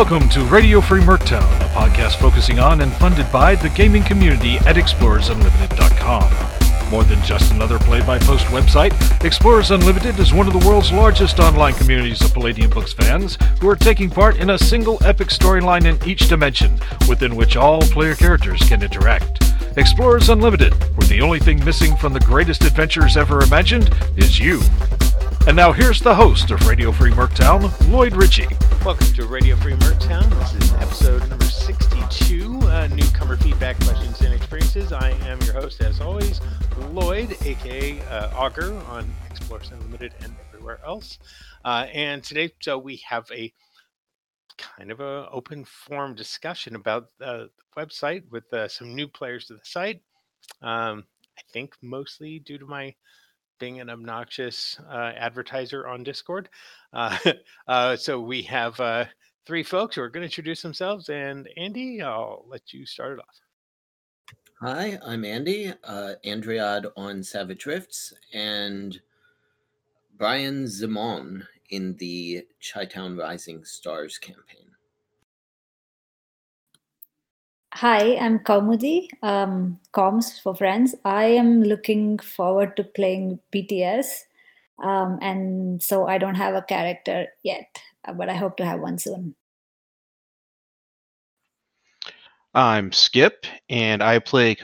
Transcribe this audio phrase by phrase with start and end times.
[0.00, 4.56] Welcome to Radio Free Merctown, a podcast focusing on and funded by the gaming community
[4.60, 6.90] at ExplorersUnlimited.com.
[6.90, 10.90] More than just another play by post website, Explorers Unlimited is one of the world's
[10.90, 15.28] largest online communities of Palladium Books fans who are taking part in a single epic
[15.28, 19.42] storyline in each dimension, within which all player characters can interact.
[19.76, 24.62] Explorers Unlimited, where the only thing missing from the greatest adventures ever imagined is you.
[25.46, 28.48] And now here's the host of Radio Free Merctown, Lloyd Ritchey.
[28.82, 30.26] Welcome to Radio Free Merctown.
[30.38, 34.90] This is episode number 62, uh, newcomer feedback, questions, and experiences.
[34.90, 36.40] I am your host, as always,
[36.88, 41.18] Lloyd, aka uh, Augur on Explorers Unlimited and everywhere else.
[41.62, 43.52] Uh, and today, so we have a
[44.56, 49.44] kind of a open forum discussion about uh, the website with uh, some new players
[49.44, 50.00] to the site.
[50.62, 51.04] Um,
[51.38, 52.94] I think mostly due to my
[53.60, 56.48] being an obnoxious uh, advertiser on Discord.
[56.92, 57.16] Uh,
[57.68, 59.04] uh, so we have uh,
[59.46, 61.08] three folks who are going to introduce themselves.
[61.08, 63.40] And Andy, I'll let you start it off.
[64.60, 69.00] Hi, I'm Andy, uh, Andriod on Savage Rifts, and
[70.18, 74.66] Brian Zimon in the Chi-Town Rising Stars campaign.
[77.72, 80.94] Hi, I'm Kaumudi, um, Kaumz for Friends.
[81.06, 84.24] I am looking forward to playing BTS,
[84.80, 88.80] um, and so I don't have a character yet, uh, but I hope to have
[88.80, 89.34] one soon.
[92.54, 94.56] I'm Skipp, and I play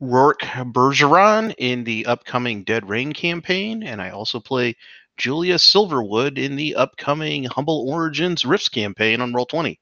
[0.00, 4.76] Rourke Bergeron in the upcoming Dead Rain campaign, and I also play
[5.16, 9.78] Julia Silverwood in the upcoming Humble Origins Rifts campaign on Roll20.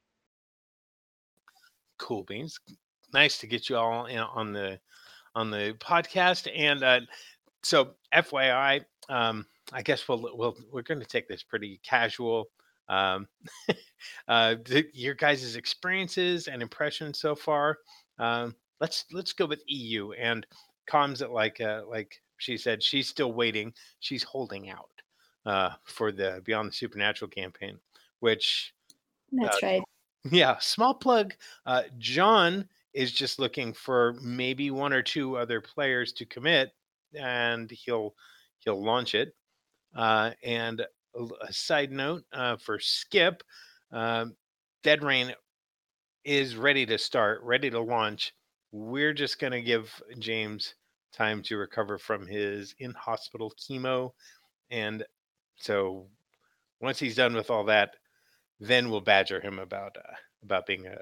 [1.98, 2.58] Cool beans.
[3.12, 4.80] Nice to get you all in on the
[5.34, 6.48] on the podcast.
[6.56, 7.00] And uh,
[7.62, 12.48] so, FYI, um, I guess we'll, we'll we're going to take this pretty casual.
[12.88, 13.26] Um,
[14.28, 14.56] uh,
[14.92, 17.78] your guys' experiences and impressions so far.
[18.18, 20.46] Um, let's let's go with EU and
[20.90, 22.82] Kaumz it like uh, like she said.
[22.82, 23.72] She's still waiting.
[24.00, 24.90] She's holding out
[25.46, 27.78] uh, for the Beyond the Supernatural campaign,
[28.20, 28.74] which
[29.32, 29.82] That's Uh, right.
[30.30, 31.34] yeah, small plug.
[31.66, 36.72] Uh, John is just looking for maybe one or two other players to commit,
[37.14, 38.14] and he'll
[38.58, 39.34] he'll launch it.
[39.94, 40.84] Uh, and
[41.42, 43.40] a side note uh, for Skipp,
[43.92, 44.34] um,
[44.82, 45.32] Dead Rain
[46.24, 48.34] is ready to start, ready to launch.
[48.72, 50.74] We're just gonna give James
[51.12, 54.10] time to recover from his in hospital chemo,
[54.70, 55.04] and
[55.56, 56.08] so
[56.80, 57.90] once he's done with all that,
[58.58, 60.98] then we'll badger him about uh, about being a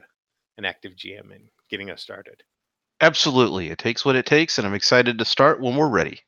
[0.59, 2.43] an active GM and getting us started.
[3.01, 3.71] Absolutely.
[3.71, 6.21] It takes what it takes, and I'm excited to start when we're ready.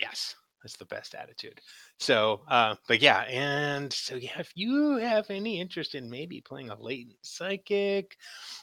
[0.00, 0.34] Yes,
[0.68, 1.60] that's the best attitude.
[1.98, 6.68] So, uh, but yeah, and so yeah, if you have any interest in maybe playing
[6.68, 8.18] a latent psychic,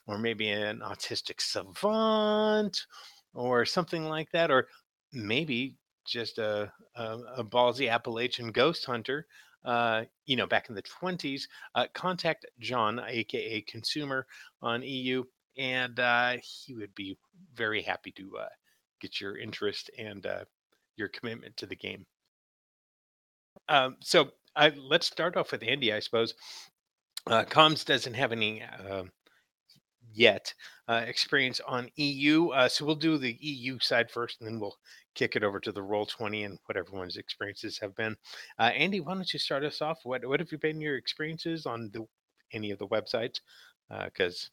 [0.06, 2.86] or maybe an autistic savant,
[3.34, 4.68] or something like that, or
[5.14, 9.26] maybe just a a, a ballsy Appalachian ghost hunter,
[9.66, 14.28] uh, you know, back in the twenties, uh, contact John, aka Consumer,
[14.62, 15.24] on EU,
[15.58, 17.18] and uh, he would be
[17.56, 18.50] very happy to uh,
[19.02, 20.46] get your interest and uh,
[20.96, 22.06] your commitment to the game.
[23.70, 26.34] Um, so I, let's start off with Andy, I suppose.
[27.28, 29.12] Uh, Kaumz doesn't have any um
[30.14, 30.54] yet
[30.88, 34.78] uh, experience on EU, uh, so we'll do the EU side first, and then we'll
[35.14, 38.16] kick it over to the Roll Twenty and what everyone's experiences have been.
[38.60, 40.00] Uh, Andy, why don't you start us off?
[40.04, 42.06] What what have you been your experiences on the
[42.54, 43.40] any of the websites?
[43.90, 44.52] Because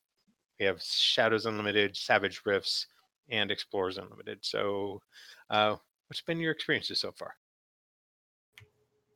[0.59, 2.87] we have Shadows Unlimited, Savage Rifts,
[3.31, 4.39] and Explorers Unlimited.
[4.43, 5.01] So,
[5.51, 5.77] uh,
[6.13, 7.37] what's been your experiences so far?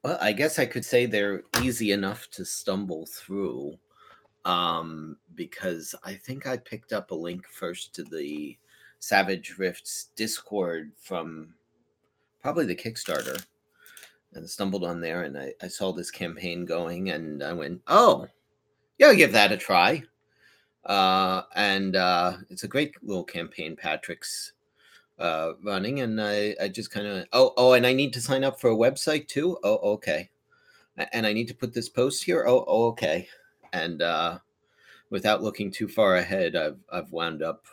[0.03, 3.75] Well, I guess I could say they're easy enough to stumble through
[4.47, 8.57] um, because I think I picked up a link first to the
[8.99, 11.53] Savage Rifts Discord from
[12.41, 13.45] probably the Kickstarter
[14.33, 18.27] and stumbled on there and I, I saw this campaign going and I went, oh,
[18.97, 20.03] yeah, I'll give that a try.
[20.87, 24.55] Uh, and uh, it's a great little campaign Patrick's
[25.19, 28.45] uh, running, and I, I just kind of oh oh, and I need to sign
[28.45, 29.59] up for a website too.
[29.63, 30.31] Oh okay,
[31.13, 32.45] and I need to put this post here.
[32.47, 33.29] Oh, oh okay,
[33.73, 34.39] and uh,
[35.11, 37.65] without looking too far ahead, I've I've wound up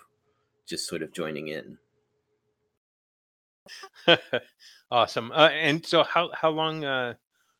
[0.65, 1.77] just sort of joining in.
[4.91, 5.31] awesome.
[5.31, 6.83] Uh, and so, how how long?
[6.83, 7.13] Uh,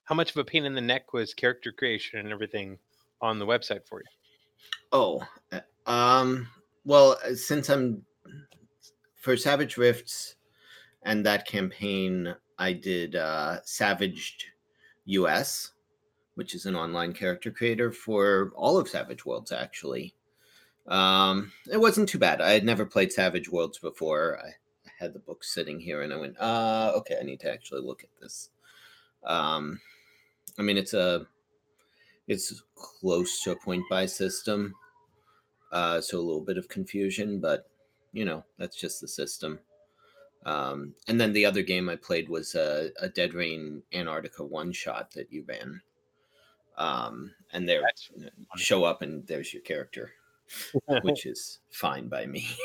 [0.06, 2.77] how much of a pain in the neck was character creation and everything
[3.21, 4.09] on the website for you?
[4.91, 6.47] Oh, uh, um,
[6.83, 8.06] well, uh, since I'm
[9.24, 10.36] for Savage Rifts
[11.04, 14.48] and that campaign, I did uh, Savaged
[15.06, 15.72] US,
[16.36, 20.14] which is an online character creator for all of Savage Worlds, actually.
[20.88, 22.42] Um, it wasn't too bad.
[22.42, 24.40] I had never played Savage Worlds before.
[24.44, 27.52] I, I had the book sitting here and I went, uh, okay, I need to
[27.52, 28.50] actually look at this.
[29.24, 29.80] Um,
[30.60, 31.26] I mean, it's a
[32.28, 34.76] it's close to a point buy system,
[35.72, 37.69] uh, so a little bit of confusion, but
[38.13, 39.60] you know that's just the system.
[40.45, 44.71] Um, and then the other game I played was a, a Dead Rain Antarctica one
[44.71, 45.81] shot that you ran.
[46.77, 47.81] Um, and there,
[48.57, 50.12] show up and there's your character,
[51.04, 52.48] which is fine by me.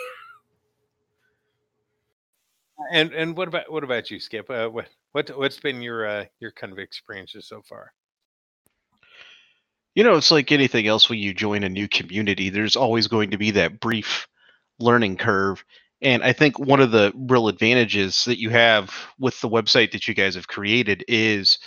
[2.92, 4.50] and and what about what about you, Skipp?
[4.50, 7.92] Uh, what what what's been your uh, your kind of experiences so far?
[9.94, 13.30] You know, it's like anything else when you join a new community, there's always going
[13.30, 14.28] to be that brief
[14.78, 15.64] learning curve.
[16.00, 20.06] And I think one of the real advantages that you have with the website that
[20.06, 21.58] you guys have created is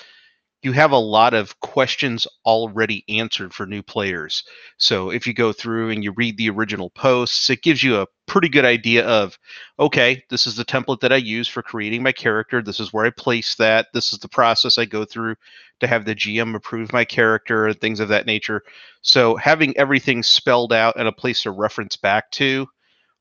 [0.63, 4.43] you have a lot of questions already answered for new players.
[4.77, 8.07] So if you go through and you read the original posts, it gives you a
[8.27, 9.37] pretty good idea of
[9.79, 12.61] okay, this is the template that I use for creating my character.
[12.61, 13.87] This is where I place that.
[13.93, 15.35] This is the process I go through
[15.79, 18.61] to have the GM approve my character and things of that nature.
[19.01, 22.67] So having everything spelled out and a place to reference back to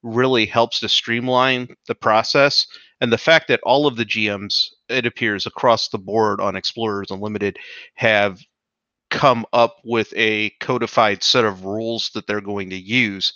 [0.03, 2.67] really helps to streamline the process
[3.01, 7.11] and the fact that all of the GMs, it appears across the board on Explorers
[7.11, 7.59] Unlimited,
[7.95, 8.41] have
[9.11, 13.33] come up with a codified set of rules that they're going to use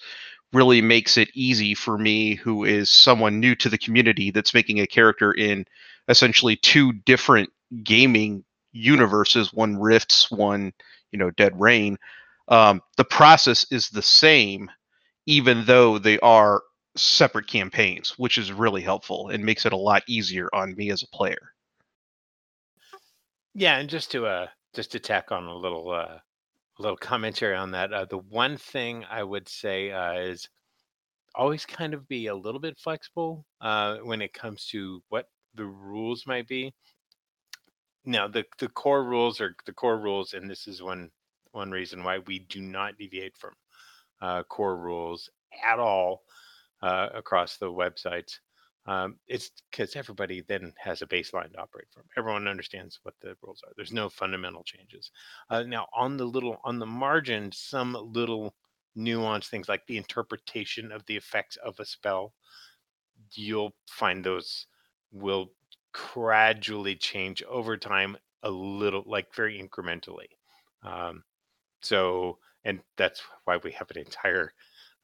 [0.53, 4.79] really makes it easy for me who is someone new to the community that's making
[4.79, 5.67] a character in
[6.09, 7.51] essentially two different
[7.83, 10.73] gaming universes one rifts one
[11.11, 11.99] you know dead rain
[12.49, 14.71] um, the process is the same
[15.27, 16.63] even though they are
[16.97, 21.03] separate campaigns, which is really helpful and makes it a lot easier on me as
[21.03, 21.55] a player.
[23.55, 26.21] Yeah, and just to uh just to tack on a little uh
[26.79, 30.49] a little commentary on that, uh, the one thing I would say uh, is
[31.35, 35.67] always kind of be a little bit flexible uh, when it comes to what the
[35.67, 36.75] rules might be.
[38.07, 41.13] Now, the the core rules are the core rules, and this is one
[41.53, 43.55] one reason why we do not deviate from
[44.25, 45.29] uh, core rules
[45.71, 46.23] at all
[46.83, 48.39] uh, across the websites.
[48.87, 52.05] Um, it's because everybody then has a baseline to operate from.
[52.17, 53.73] Everyone understands what the rules are.
[53.77, 55.11] There's no fundamental changes.
[55.51, 58.55] Uh, now, on the little on the margin, some little
[58.97, 62.35] nuanced things like the interpretation of the effects of a spell,
[63.33, 64.67] you'll find those
[65.13, 65.51] will
[65.93, 70.29] gradually change over time, a little, like very incrementally.
[70.83, 71.25] Um,
[71.81, 74.53] so, and that's why we have an entire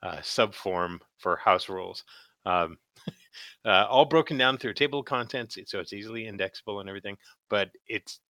[0.02, 2.04] uh, subform for house rules.
[2.46, 2.78] Um,
[3.64, 7.16] uh, all broken down through table of contents, so it's easily indexable and everything.
[7.48, 8.20] But it's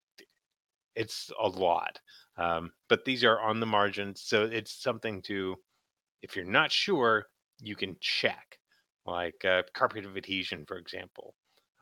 [0.95, 1.99] it's a lot.
[2.37, 5.57] Um, but these are on the margins, so it's something to,
[6.23, 7.27] if you're not sure,
[7.61, 8.59] you can check.
[9.07, 11.35] Like uh, carpet of adhesion, for example.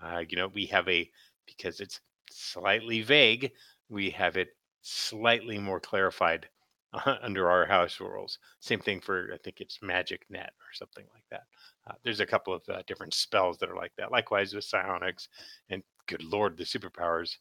[0.02, 1.10] Uh, you know, we have a
[1.46, 2.00] because it's
[2.30, 3.50] slightly vague.
[3.88, 4.50] We have it
[4.82, 6.48] slightly more clarified
[7.22, 8.38] under our house rules.
[8.60, 11.44] Same thing for I think it's Magic Net or something like that.
[11.86, 14.10] Uh, there's a couple of uh, different spells that are like that.
[14.10, 15.28] Likewise with psionics,
[15.68, 17.36] and good lord, the superpowers.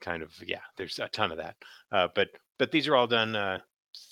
[0.00, 1.54] Kind of yeah, there's a ton of that.
[1.92, 3.60] Uh, but but these are all done uh,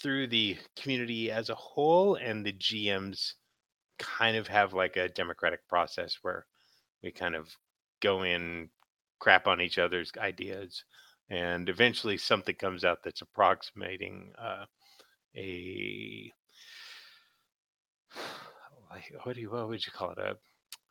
[0.00, 3.33] through the community as a whole, and the GMs
[3.99, 6.47] kind of have like a democratic process where
[7.03, 7.49] we kind of
[8.00, 8.71] go in,
[9.19, 10.85] crap on each other's ideas,
[11.31, 14.67] and eventually something comes out that's approximating uh,
[15.37, 16.33] a
[19.25, 20.19] what do you what would you call it?
[20.19, 20.37] A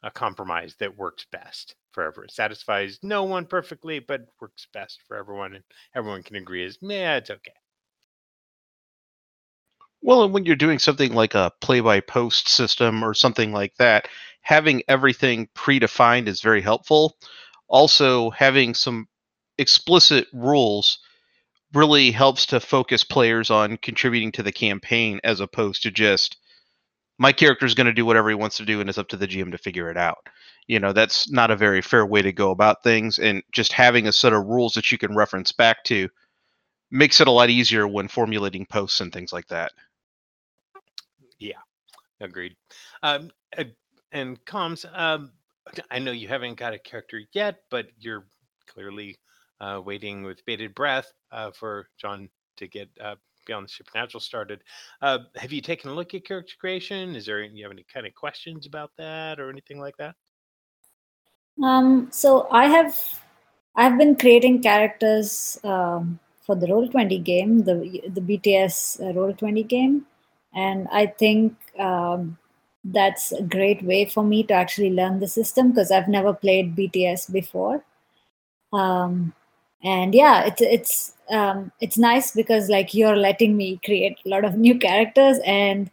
[0.02, 2.30] a compromise that works best for everyone.
[2.30, 7.18] Satisfies no one perfectly but works best for everyone and everyone can agree is yeah
[7.18, 7.54] it's okay.
[10.02, 13.76] Well and when you're doing something like a play by post system or something like
[13.76, 14.08] that
[14.42, 17.18] having everything predefined is very helpful.
[17.68, 19.09] Also having some
[19.60, 21.00] explicit rules
[21.74, 26.38] really helps to focus players on contributing to the campaign as opposed to just
[27.20, 29.18] my character is going to do whatever he wants to do and it's up to
[29.18, 30.28] the GM to figure it out.
[30.68, 34.08] You know, that's not a very fair way to go about things and just having
[34.08, 36.10] a set of rules that you can reference back to
[36.92, 39.74] makes it a lot easier when formulating posts and things like that.
[41.38, 41.60] Yeah,
[42.22, 42.56] agreed.
[43.04, 43.32] Um,
[44.12, 45.32] and Kaumz, um,
[45.92, 48.26] I know you haven't got a character yet, but you're
[48.68, 49.18] clearly
[49.62, 54.64] uh, waiting with bated breath uh, for John to get uh, Beyond the Supernatural started.
[55.02, 57.16] Uh, have you taken a look at character creation?
[57.16, 60.16] Is there you have any kind of questions about that or anything like that?
[61.64, 62.98] Um, so I have
[63.76, 67.76] I've been creating characters um, for the roll 20 game the
[68.16, 70.08] the bts uh, roll 20 game
[70.56, 72.40] and i think um,
[72.84, 76.76] that's a great way for me to actually learn the system because i've never played
[76.76, 77.84] bts before
[78.74, 79.32] um,
[79.84, 84.44] and yeah it's it's um, it's nice because like you're letting me create a lot
[84.44, 85.92] of new characters and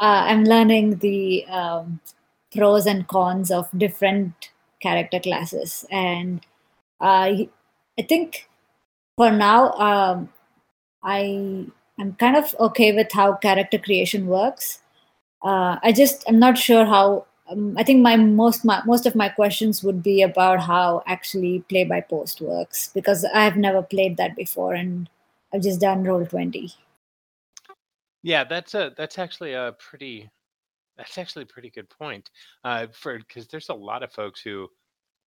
[0.00, 2.00] uh, i'm learning the um,
[2.54, 5.84] pros and cons of different character classes.
[5.90, 6.40] And
[7.00, 7.44] uh,
[7.98, 8.48] i think
[9.16, 10.30] for now um,
[11.04, 11.66] i
[11.98, 14.80] i'm kind of okay with how character creation works.
[15.42, 19.14] Uh, i just i'm not sure how um, I think my most my, most of
[19.14, 23.82] my questions would be about how actually play by post works because I have never
[23.82, 25.08] played that before and
[25.52, 26.72] I've just done roll twenty.
[28.22, 30.30] Yeah, that's a that's actually a pretty
[30.96, 32.30] that's actually a pretty good point.
[32.64, 34.68] Uh, for because there's a lot of folks who,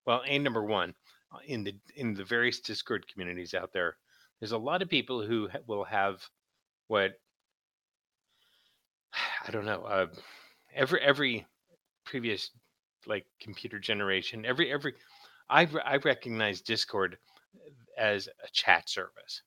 [0.06, 0.94] well, a number one
[1.34, 3.98] uh, in the in the various Discord communities out there,
[4.40, 6.22] there's a lot of people who will have
[6.88, 7.14] what
[9.48, 9.84] I don't know.
[9.84, 10.08] Uh,
[10.76, 11.46] every every
[12.06, 12.52] previous
[13.06, 14.94] like computer generation every every
[15.50, 17.18] i i recognize discord
[17.98, 19.42] as a chat service.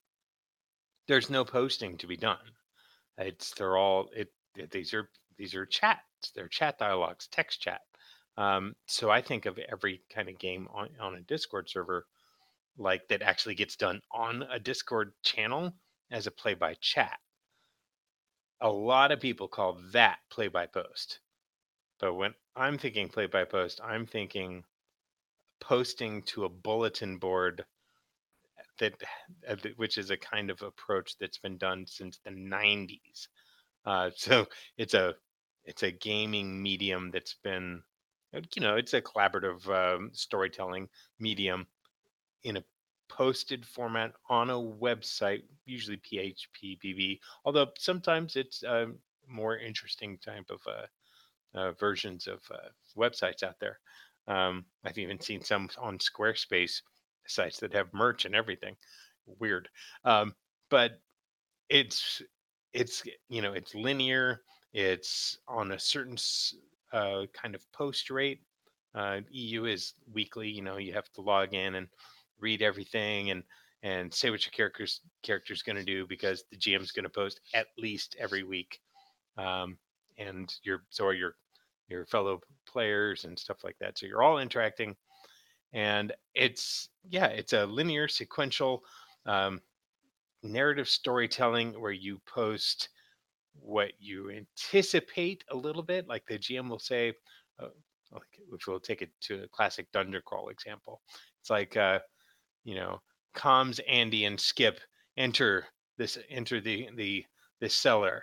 [1.08, 2.38] There's no posting to be done.
[3.18, 6.00] It's they're all it, it these are these are chats.
[6.34, 7.80] They're chat dialogues text chat.
[8.38, 12.04] Um, so i think of every kind of game on, on a discord server
[12.76, 15.72] like that actually gets done on a discord channel
[16.10, 17.18] as a play by chat
[18.60, 21.20] a lot of people call that play by post
[21.98, 24.64] but when I'm thinking play by post, I'm thinking
[25.60, 27.64] posting to a bulletin board
[28.78, 28.94] that
[29.48, 33.28] uh, which is a kind of approach that's been done since the 90s.
[33.84, 34.46] Uh, so
[34.76, 35.14] it's a
[35.64, 37.82] it's a gaming medium that's been
[38.34, 41.66] uh, you know it's a collaborative um, storytelling medium
[42.44, 42.64] in a
[43.08, 48.86] posted format on a website usually phpBB although sometimes it's a
[49.28, 50.86] more interesting type of uh,
[51.54, 53.78] uh, versions of uh, websites out there.
[54.28, 56.82] Um, I've even seen some on Squarespace
[57.26, 58.76] sites that have merch and everything.
[59.40, 59.68] Weird,
[60.04, 60.34] um,
[60.70, 61.00] but
[61.68, 62.22] it's
[62.72, 64.42] it's you know it's linear.
[64.72, 66.16] It's on a certain
[66.92, 68.40] uh, kind of post rate.
[68.94, 70.48] Uh, EU is weekly.
[70.48, 71.88] You know, you have to log in and
[72.40, 73.42] read everything and
[73.82, 77.40] and say what your character's character's going to do because the GM's going to post
[77.54, 78.80] at least every week.
[79.36, 79.76] Um,
[80.18, 81.37] and your so are your
[81.88, 83.99] your fellow players and stuff like that.
[83.99, 84.96] So you're all interacting,
[85.73, 88.82] and it's yeah, it's a linear, sequential
[89.26, 89.61] um,
[90.42, 92.88] narrative storytelling where you post
[93.54, 96.08] what you anticipate a little bit.
[96.08, 97.12] Like the GM will say,
[97.58, 97.68] uh,
[98.66, 101.00] we'll take it to a classic dungeon crawl example,
[101.40, 102.00] it's like uh,
[102.64, 103.00] you know,
[103.35, 104.78] Kaumz Andy and Skipp
[105.16, 107.25] enter this enter the the
[107.61, 108.23] the cellar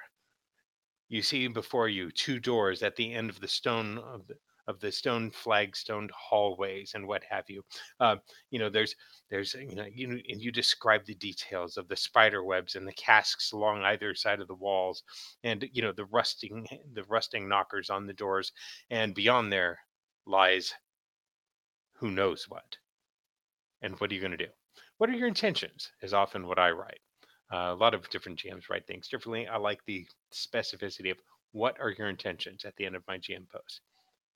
[1.14, 4.36] you see before you two doors at the end of the stone of the
[4.68, 7.62] of the stone flagstoned hallways and what have you.
[8.00, 8.16] Uh,
[8.50, 8.96] you know, there's
[9.30, 12.94] there's you know you and you describe the details of the spider webs and the
[12.94, 15.04] casks along either side of the walls,
[15.44, 18.52] and you know the rusting the rusting knockers on the doors,
[18.90, 19.80] and beyond there
[20.26, 20.74] lies
[21.98, 22.78] who knows what.
[23.82, 24.52] And what are you going to do?
[24.98, 25.92] What are your intentions?
[26.02, 27.02] Is often what I write.
[27.54, 29.48] Uh, a lot of different GMs write things differently.
[29.48, 31.18] I like the specificity of
[31.52, 33.82] what are your intentions at the end of my GM post,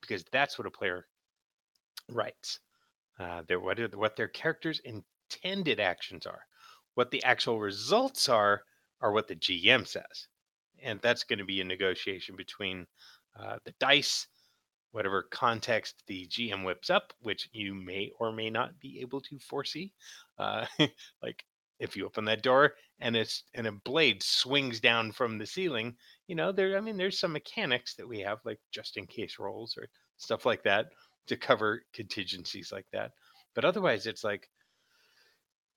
[0.02, 1.08] because that's what a player
[2.12, 2.60] writes.
[3.20, 6.42] Uh, their, what, are, what their characters' intended actions are.
[6.94, 8.62] What the actual results are,
[9.02, 10.28] are what the GM says.
[10.84, 12.86] And that's going to be a negotiation between
[13.40, 14.28] uh, the dice,
[14.92, 19.40] whatever context the GM whips up, which you may or may not be able to
[19.40, 19.92] foresee.
[20.38, 20.68] Uh,
[21.24, 21.44] like
[21.79, 25.96] if you open that door and it's and a blade swings down from the ceiling
[26.27, 29.38] you know there i mean there's some mechanics that we have like just in case
[29.39, 30.88] rolls or stuff like that
[31.27, 33.12] to cover contingencies like that.
[33.53, 34.50] But otherwise it's like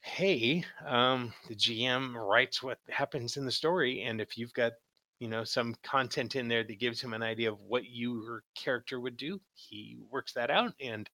[0.02, 4.72] hey um the gm writes what happens in the story and if you've got
[5.18, 8.98] you know some content in there that gives him an idea of what your character
[8.98, 11.10] would do he works that out and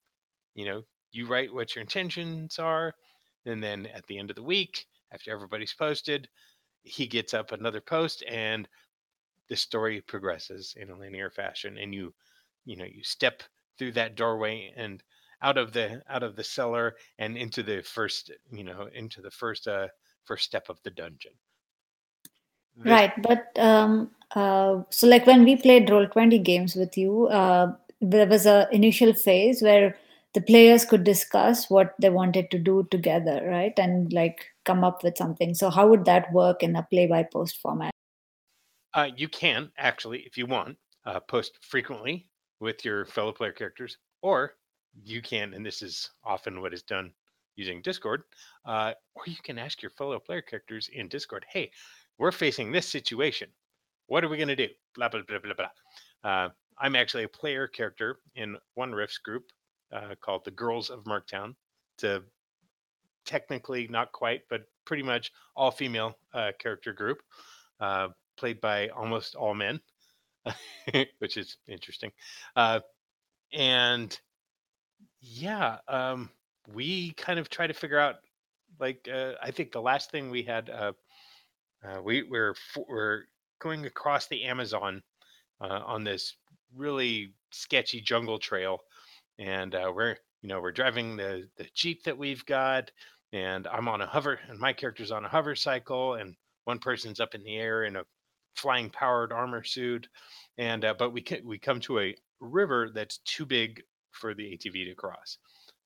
[0.55, 2.95] you know you write what your intentions are
[3.47, 6.29] and then at the end of the week, after everybody's posted,
[6.83, 8.69] he gets up another post and
[9.49, 11.79] the story progresses in a linear fashion.
[11.79, 12.13] And you,
[12.65, 13.43] you know, you step
[13.79, 15.03] through that doorway and
[15.43, 19.31] out of the out of the cellar and into the first, you know, into the
[19.31, 19.89] first uh
[20.25, 21.33] first step of the dungeon.
[22.77, 27.27] This- right, but um, uh, so like when we played roll twenty games with you,
[27.29, 29.97] uh, there was a initial phase where
[30.37, 33.73] the players could discuss what they wanted to do together, right?
[33.79, 35.55] And like come up with something.
[35.55, 37.91] So how would that work in a play by post format?
[38.93, 40.77] Uh, you can actually, if you want,
[41.07, 42.29] uh, post frequently
[42.61, 44.57] with your fellow player characters, or
[45.05, 47.13] you can, and this is often what is done
[47.55, 48.23] using Discord,
[48.67, 51.71] uh, or you can ask your fellow player characters in Discord, hey,
[52.19, 53.49] we're facing this situation.
[54.09, 54.69] What are we going to do?
[54.97, 56.31] Blah, blah, blah, blah, blah.
[56.31, 59.45] Uh, I'm actually a player character in one Rifts group
[59.93, 61.55] uh, called the Girls of Merctown.
[61.95, 62.23] It's a
[63.27, 67.19] technically not quite, but pretty much all female uh, character group,
[67.81, 69.81] uh, played by almost all men,
[71.19, 72.13] which is interesting.
[72.55, 72.81] Uh,
[73.53, 74.19] and
[75.21, 76.31] yeah, um,
[76.73, 78.17] we kind of try to figure out.
[78.79, 80.93] Like, uh, I think the last thing we had, uh,
[82.03, 82.55] we we're
[82.87, 83.23] we're
[83.59, 85.03] going across the Amazon
[85.61, 86.35] on this
[86.75, 88.81] really sketchy jungle trail,
[89.39, 92.91] and uh, we're you know we're driving the the jeep that we've got,
[93.33, 97.21] and I'm on a hover, and my character's on a hover cycle, and one person's
[97.21, 98.05] up in the air in a
[98.57, 100.09] flying powered armor suit,
[100.59, 104.45] and uh, but we can, we come to a river that's too big for the
[104.45, 105.39] ATV to cross,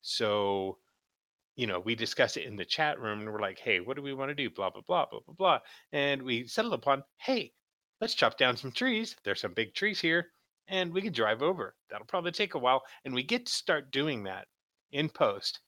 [0.02, 0.78] so
[1.57, 4.02] you know, we discuss it in the chat room and we're like, hey, what do
[4.02, 4.49] we want to do?
[4.49, 5.59] Blah, blah, blah, blah, blah, blah.
[5.92, 7.52] And we settle upon, hey,
[8.00, 9.14] let's chop down some trees.
[9.25, 10.28] There's some big trees here
[10.71, 11.75] and we can drive over.
[11.91, 12.83] That'll probably take a while.
[13.05, 14.47] And we get to start doing that
[14.93, 15.61] in post.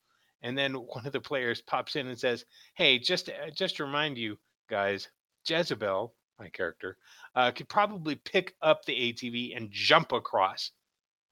[0.42, 2.44] And then one of the players pops in and says,
[2.75, 4.38] hey, just, uh, just to remind you
[4.71, 5.09] guys,
[5.47, 6.97] Jezebel, my character,
[7.35, 10.71] uh, could probably pick up the ATV and jump across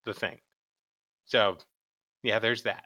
[0.04, 0.38] the thing.
[1.24, 1.56] So,
[2.22, 2.84] yeah, there's that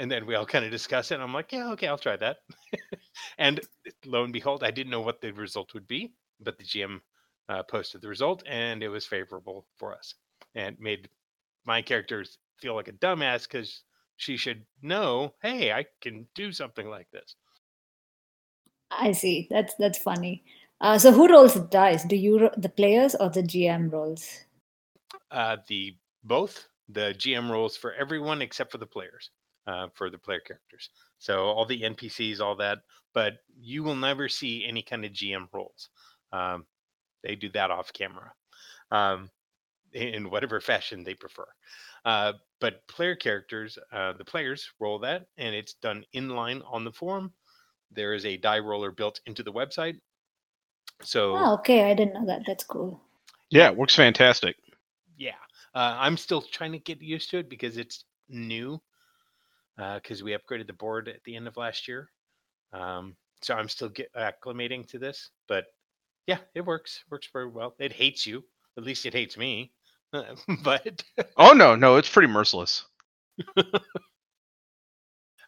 [0.00, 1.14] and then we all kind of discuss it.
[1.14, 2.38] And I'm like, yeah, okay, I'll try that.
[3.38, 3.60] and
[4.06, 7.00] lo and behold, I didn't know what the result would be, but the GM
[7.50, 10.14] uh, posted the result, and it was favorable for us,
[10.54, 11.08] and made
[11.66, 13.82] my characters feel like a dumbass because
[14.16, 17.34] she should know, hey, I can do something like this.
[18.90, 19.48] I see.
[19.50, 20.44] That's that's funny.
[20.80, 22.04] Uh, so who rolls the dice?
[22.04, 24.44] Do you the players or the GM rolls?
[25.30, 29.30] Uh, the both the GM rolls for everyone except for the players
[29.66, 30.90] uh, for the player characters.
[31.18, 32.78] So all the NPCs, all that,
[33.12, 35.88] but you will never see any kind of GM rolls.
[36.32, 36.64] Um,
[37.22, 38.32] they do that off camera,
[38.90, 39.30] um,
[39.92, 41.46] in whatever fashion they prefer.
[42.04, 46.92] Uh, but player characters, uh, the players roll that, and it's done inline on the
[46.92, 47.32] form.
[47.90, 49.98] There is a die roller built into the website.
[51.02, 52.42] So, oh, okay, I didn't know that.
[52.46, 53.00] That's cool.
[53.50, 54.56] Yeah, it works fantastic.
[55.16, 55.32] Yeah,
[55.74, 58.80] uh, I'm still trying to get used to it because it's new
[59.76, 62.10] because uh, we upgraded the board at the end of last year.
[62.72, 65.64] Um, so I'm still get acclimating to this, but
[66.26, 67.04] yeah, it works.
[67.10, 67.74] Works very well.
[67.78, 68.44] It hates you.
[68.76, 69.72] At least it hates me.
[70.64, 71.02] but
[71.36, 72.84] oh no, no, it's pretty merciless.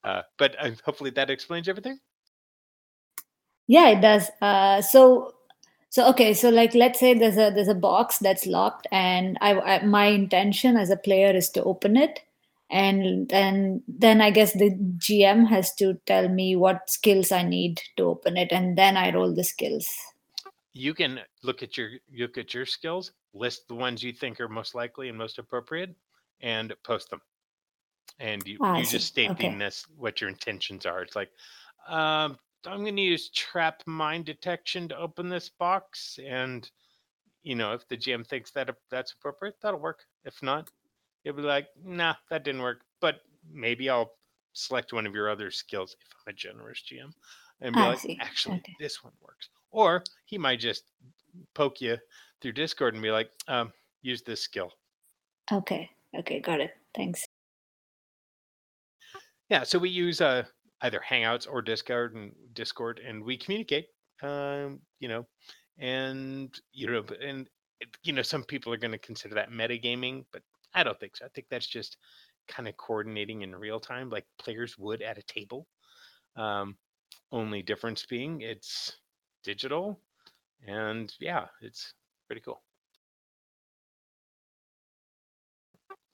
[0.05, 1.99] uh, but uh, hopefully that explains everything.
[3.67, 4.31] Yeah, it does.
[4.41, 5.35] Uh, so
[5.91, 9.59] so okay, so like let's say there's a there's a box that's locked, and I,
[9.61, 12.21] I my intention as a player is to open it
[12.73, 17.81] and then then i guess the gm has to tell me what skills i need
[17.99, 19.87] to open it and then i roll the skills
[20.73, 24.49] you can look at your look at your skills list the ones you think are
[24.49, 25.95] most likely and most appropriate
[26.41, 27.21] and post them
[28.19, 29.57] and you, ah, you just state okay.
[29.59, 31.31] this what your intentions are it's like
[31.89, 36.71] um, i'm going to use trap mine detection to open this box and
[37.43, 40.71] you know if the gm thinks that that's appropriate that'll work if not
[41.25, 42.83] you'll be like, nah, that didn't work.
[43.01, 44.13] But maybe I'll
[44.53, 47.13] select one of your other skills if I'm a generous GM
[47.61, 48.77] and be like, actually, okay.
[48.81, 49.49] this one works.
[49.73, 50.85] Or he might just
[51.55, 51.97] poke you
[52.41, 54.71] through Discord and be like, um, use this skill.
[55.51, 55.91] Okay.
[56.17, 56.41] Okay.
[56.41, 56.71] Got it.
[56.95, 57.25] Thanks.
[59.49, 59.65] Yeah.
[59.65, 60.45] So we use uh,
[60.83, 63.87] either Hangouts or Discord and Discord, and we communicate.
[64.23, 65.27] Um, you know,
[65.79, 67.49] and you know, and
[68.05, 70.43] you know, some people are going to consider that metagaming, but
[70.75, 71.25] I don't think so.
[71.25, 71.97] I think that's just
[72.49, 75.67] kind of coordinating in real time, like players would at a table.
[76.37, 76.77] Um,
[77.31, 78.97] only difference being it's
[79.43, 80.01] digital,
[80.67, 81.95] and yeah, it's
[82.27, 82.63] pretty cool.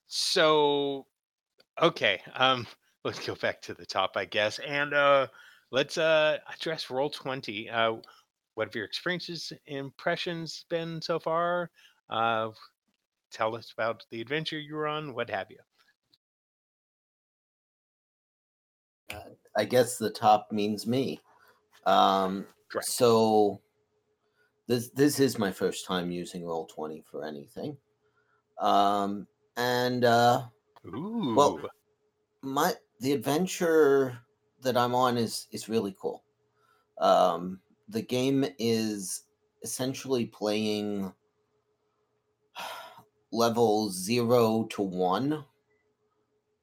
[0.07, 1.07] So,
[1.81, 2.67] okay, um,
[3.05, 5.29] let's go back to the top, I guess, and uh,
[5.71, 7.69] let's uh, address roll twenty.
[7.71, 7.97] Uh,
[8.55, 11.71] what have your experiences, impressions been so far?
[12.11, 12.51] Uh,
[13.31, 15.59] tell us about the adventure you were on, what have you.
[19.11, 19.21] Uh,
[19.57, 21.21] I guess the top means me.
[21.87, 22.87] Um, Correct.
[22.87, 23.61] So
[24.67, 27.77] this this is my first time using Roll Twenty for anything,
[28.61, 29.27] um,
[29.57, 30.45] and uh,
[30.87, 31.35] Ooh.
[31.35, 31.61] well,
[32.43, 34.19] my the adventure
[34.63, 36.23] that I'm on is is really cool.
[37.01, 39.25] Um, the game is
[39.63, 41.13] essentially playing
[43.33, 45.45] level zero to one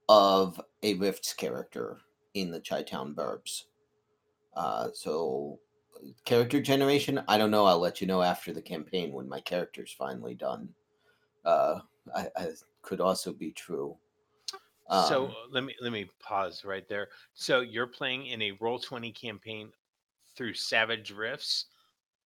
[0.07, 1.97] of a Rifts character
[2.35, 3.63] in the Chi Town Burbs.
[4.55, 5.59] Uh, so
[6.25, 7.65] character generation, I don't know.
[7.65, 10.73] I'll let you know after the campaign when my character's finally done.
[11.45, 11.81] Uh,
[12.15, 12.49] I, I
[12.81, 13.97] could also be true.
[14.91, 17.09] so Um, uh, let me let me pause right there.
[17.33, 19.71] So you're playing in a roll twenty campaign
[20.35, 21.67] through Savage Rifts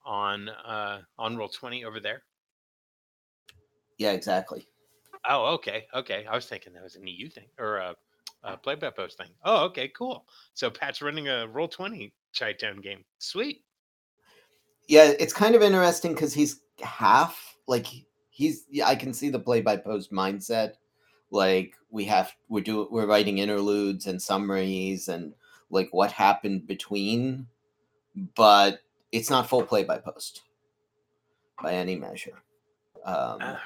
[0.06, 2.24] on uh on roll twenty over there.
[3.98, 4.68] yeah, exactly.
[5.28, 6.26] Oh, okay, okay.
[6.26, 7.96] I was thinking that was an EU thing or a,
[8.44, 9.30] a play by post thing.
[9.44, 10.26] Oh, okay, cool.
[10.54, 13.04] So Pat's running a roll twenty Chi Town game.
[13.18, 13.64] Sweet.
[14.88, 17.86] Yeah, it's kind of interesting because he's half like
[18.30, 18.66] he's.
[18.70, 20.74] Yeah, I can see the play by post mindset.
[21.32, 25.34] Like we have, we're do we're writing interludes and summaries and
[25.70, 27.46] like what happened between,
[28.36, 28.80] but
[29.12, 30.42] it's not full play by post
[31.62, 32.42] by any measure.
[33.06, 33.58] Um,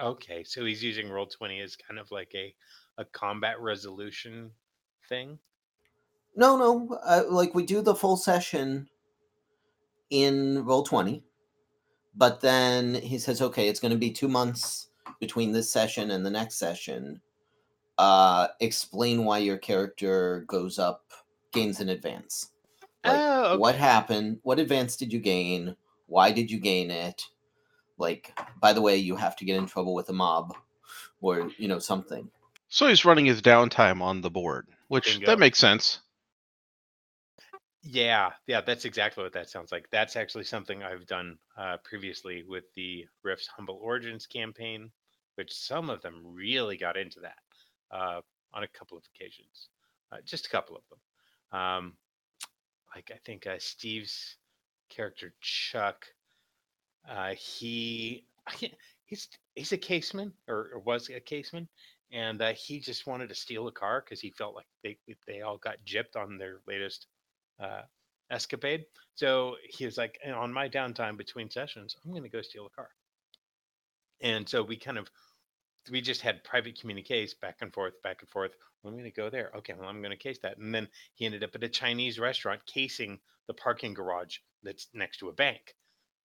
[0.00, 2.54] Oh, okay, so he's using roll twenty as kind of like a
[2.98, 4.50] a combat resolution
[5.08, 5.38] thing.
[6.36, 6.98] No, no.
[7.02, 8.88] Uh, like we do the full session
[10.10, 11.24] in roll twenty,
[12.14, 14.88] but then he says, "Okay, it's going to be two months
[15.20, 17.20] between this session and the next session.
[17.96, 21.10] Uh, explain why your character goes up,
[21.52, 22.50] gains an advance.
[23.04, 23.58] Like, oh, okay.
[23.58, 24.38] what happened?
[24.42, 25.76] What advance did you gain?
[26.06, 27.24] Why did you gain it?
[27.96, 30.54] Like, by the way, you have to get in trouble with a mob,
[31.20, 32.30] or you know something.
[32.68, 35.26] So he's running his downtime on the board, which Bingo.
[35.26, 36.00] that makes sense.
[37.82, 39.88] Yeah, yeah, that's exactly what that sounds like.
[39.90, 44.90] That's actually something I've done uh, previously with the Rift's Humble Origins campaign,
[45.36, 47.38] which some of them really got into that
[47.90, 48.20] uh,
[48.52, 49.68] on a couple of occasions,
[50.12, 51.60] uh, just a couple of them.
[51.60, 51.92] Um,
[52.94, 54.36] like I think uh, Steve's
[54.90, 56.04] character Chuck,
[57.08, 58.74] uh, he I can't-
[59.06, 61.68] he's he's a caseman or, or was a caseman,
[62.12, 65.42] and uh, he just wanted to steal a car because he felt like they they
[65.42, 67.06] all got gypped on their latest
[67.60, 67.82] uh,
[68.30, 68.84] escapade.
[69.14, 72.70] So he was like, on my downtime between sessions, I'm going to go steal a
[72.70, 72.88] car.
[74.20, 75.08] And so we kind of,
[75.90, 78.52] we just had private communiques back and forth, back and forth.
[78.84, 79.50] I'm going to go there.
[79.56, 80.58] Okay, well, I'm going to case that.
[80.58, 85.18] And then he ended up at a Chinese restaurant casing the parking garage that's next
[85.18, 85.74] to a bank.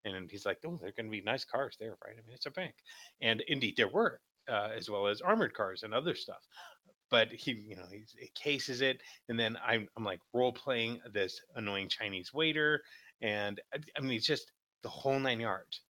[0.06, 2.14] And he's like, oh, there are going to be nice cars there, right?
[2.14, 2.76] I mean, it's a bank.
[3.22, 6.48] And indeed, there were, uh, as well as armored cars and other stuff.
[7.10, 11.40] But he, you know, he cases it, and then I'm, I'm like role playing this
[11.56, 12.82] annoying Chinese waiter,
[13.22, 14.52] and I, I mean, it's just
[14.82, 15.82] the whole nine yards.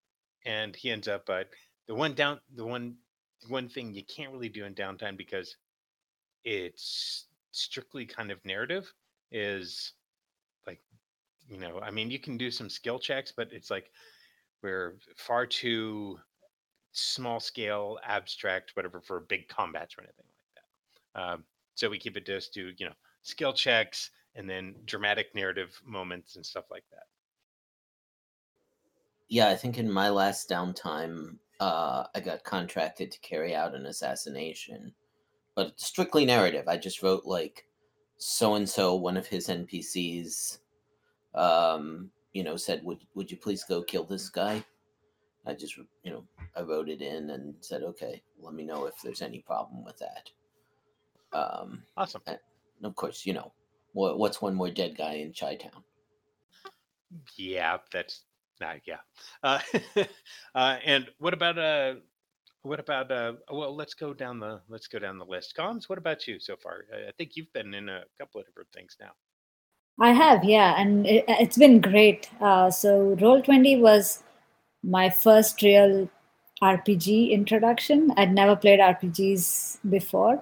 [0.45, 1.43] And he ends up, uh,
[1.87, 2.95] the one down, the one,
[3.47, 5.55] one thing you can't really do in downtime because
[6.43, 8.91] it's strictly kind of narrative
[9.31, 9.93] is
[10.67, 10.81] like,
[11.47, 13.91] you know, I mean, you can do some skill checks, but it's like
[14.61, 16.19] we're far too
[16.93, 20.63] small scale, abstract, whatever, for big combats or anything like
[21.15, 21.21] that.
[21.21, 25.81] Um, so we keep it just to you know skill checks and then dramatic narrative
[25.85, 27.05] moments and stuff like that.
[29.29, 33.85] Yeah, I think in my last downtime, uh, I got contracted to carry out an
[33.85, 34.95] assassination,
[35.55, 36.67] but strictly narrative.
[36.67, 37.67] I just wrote like
[38.17, 40.59] so and so, one of his NPCs,
[41.35, 44.65] um, you know, said, "Would would you please go kill this guy?"
[45.45, 46.23] I just, you know,
[46.55, 49.97] I wrote it in and said, "Okay, let me know if there's any problem with
[49.99, 50.29] that."
[51.37, 52.21] Um, Awesome.
[52.27, 52.39] and
[52.83, 53.51] of course, you know,
[53.93, 55.83] what what's one more dead guy in Chi Town?
[57.35, 58.21] Yeah, that's
[58.61, 58.99] not yeah.
[59.43, 59.59] Uh,
[60.55, 61.95] uh, and what about uh,
[62.61, 63.33] what about uh?
[63.51, 65.55] Well, let's go down the let's go down the list.
[65.57, 66.85] Kaumz, what about you so far?
[66.93, 69.11] I I think you've been in a couple of different things now.
[69.99, 72.29] I have, yeah, and it, it's been great.
[72.41, 74.23] Uh, so, Roll20 was
[74.83, 76.09] my first real
[76.61, 78.11] RPG introduction.
[78.17, 80.41] I'd never played RPGs before.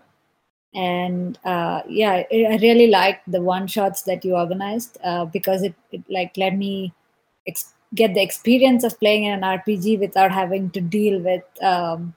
[0.73, 5.75] And uh, yeah, I really liked the one shots that you organized uh, because it,
[5.91, 6.93] it like let me
[7.45, 12.15] ex- get the experience of playing in an RPG without having to deal with um,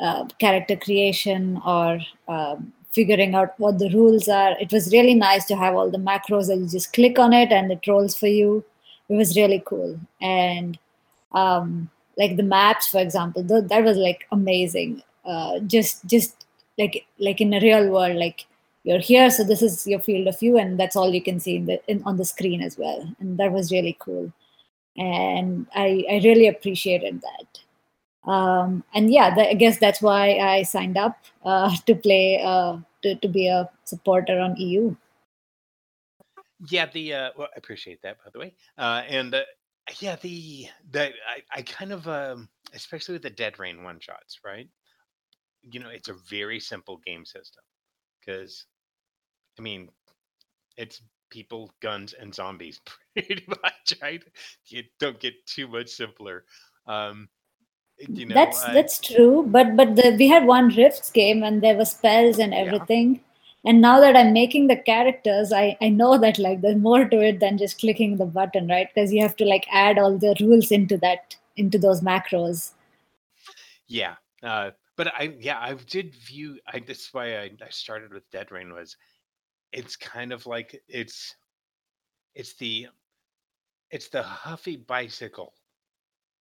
[0.00, 4.58] uh, character creation or um, figuring out what the rules are.
[4.58, 7.52] It was really nice to have all the macros that you just click on it
[7.52, 8.64] and it rolls for you.
[9.08, 10.00] It was really cool.
[10.20, 10.76] And
[11.32, 15.02] um, like the maps, for example, th- that was like amazing.
[15.24, 16.46] Uh, just just
[16.78, 18.46] like like in a real world, like
[18.84, 21.56] you're here, so this is your field of view, and that's all you can see
[21.56, 23.08] in the in, on the screen as well.
[23.20, 24.32] And that was really cool.
[24.96, 28.30] And I I really appreciated that.
[28.30, 33.14] um, and yeah, I guess that's why I signed up uh, to play uh, to
[33.16, 34.94] to be a supporter on EU.
[36.68, 39.42] Yeah, the uh, well, I appreciate that by the way, uh, and uh,
[40.00, 44.40] yeah, the that I, I kind of um, especially with the Dead Rain one shots,
[44.44, 44.68] right?
[45.62, 47.62] You know, it's a very simple game system
[48.20, 48.66] because,
[49.58, 49.88] I mean,
[50.76, 52.80] it's people, guns, and zombies
[53.14, 54.22] pretty much, right?
[54.66, 56.44] You don't get too much simpler.
[56.86, 57.28] Um,
[57.98, 61.62] you know, that's I- that's true, but but the, we had one Rifts game and
[61.62, 62.78] there were spells and Yeah.
[63.66, 67.20] And now that I'm making the characters, I, I know that like there's more to
[67.20, 68.88] it than just clicking the button, right?
[68.94, 72.72] Because you have to like add all the rules into that into those macros.
[73.88, 74.14] Yeah.
[74.42, 76.58] Uh, but I, yeah, I did view.
[76.66, 78.96] I that's why I, I started with Dead Rain was,
[79.72, 81.34] it's kind of like it's,
[82.34, 82.86] it's the,
[83.90, 85.52] it's the huffy bicycle,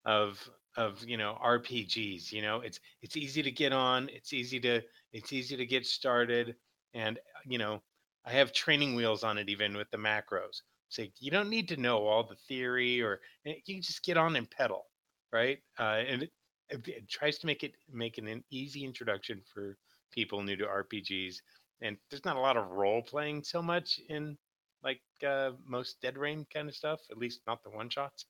[0.05, 2.31] of of you know RPGs.
[2.31, 4.09] You know, it's it's easy to get on.
[4.13, 4.81] It's easy to
[5.13, 6.55] it's easy to get started,
[6.95, 7.81] and you know,
[8.25, 10.61] I have training wheels on it even with the macros.
[10.89, 14.35] So you don't need to know all the theory, or eh, you just get on
[14.35, 14.85] and pedal,
[15.31, 15.59] right?
[15.79, 16.31] Uh, and it,
[16.69, 19.77] it, tries to make it make an easy introduction for
[20.11, 21.35] people new to RPGs.
[21.81, 24.37] And there's not a lot of role playing so much in
[24.83, 28.25] like uh, most Dead Rain kind of stuff, at least not the one shots.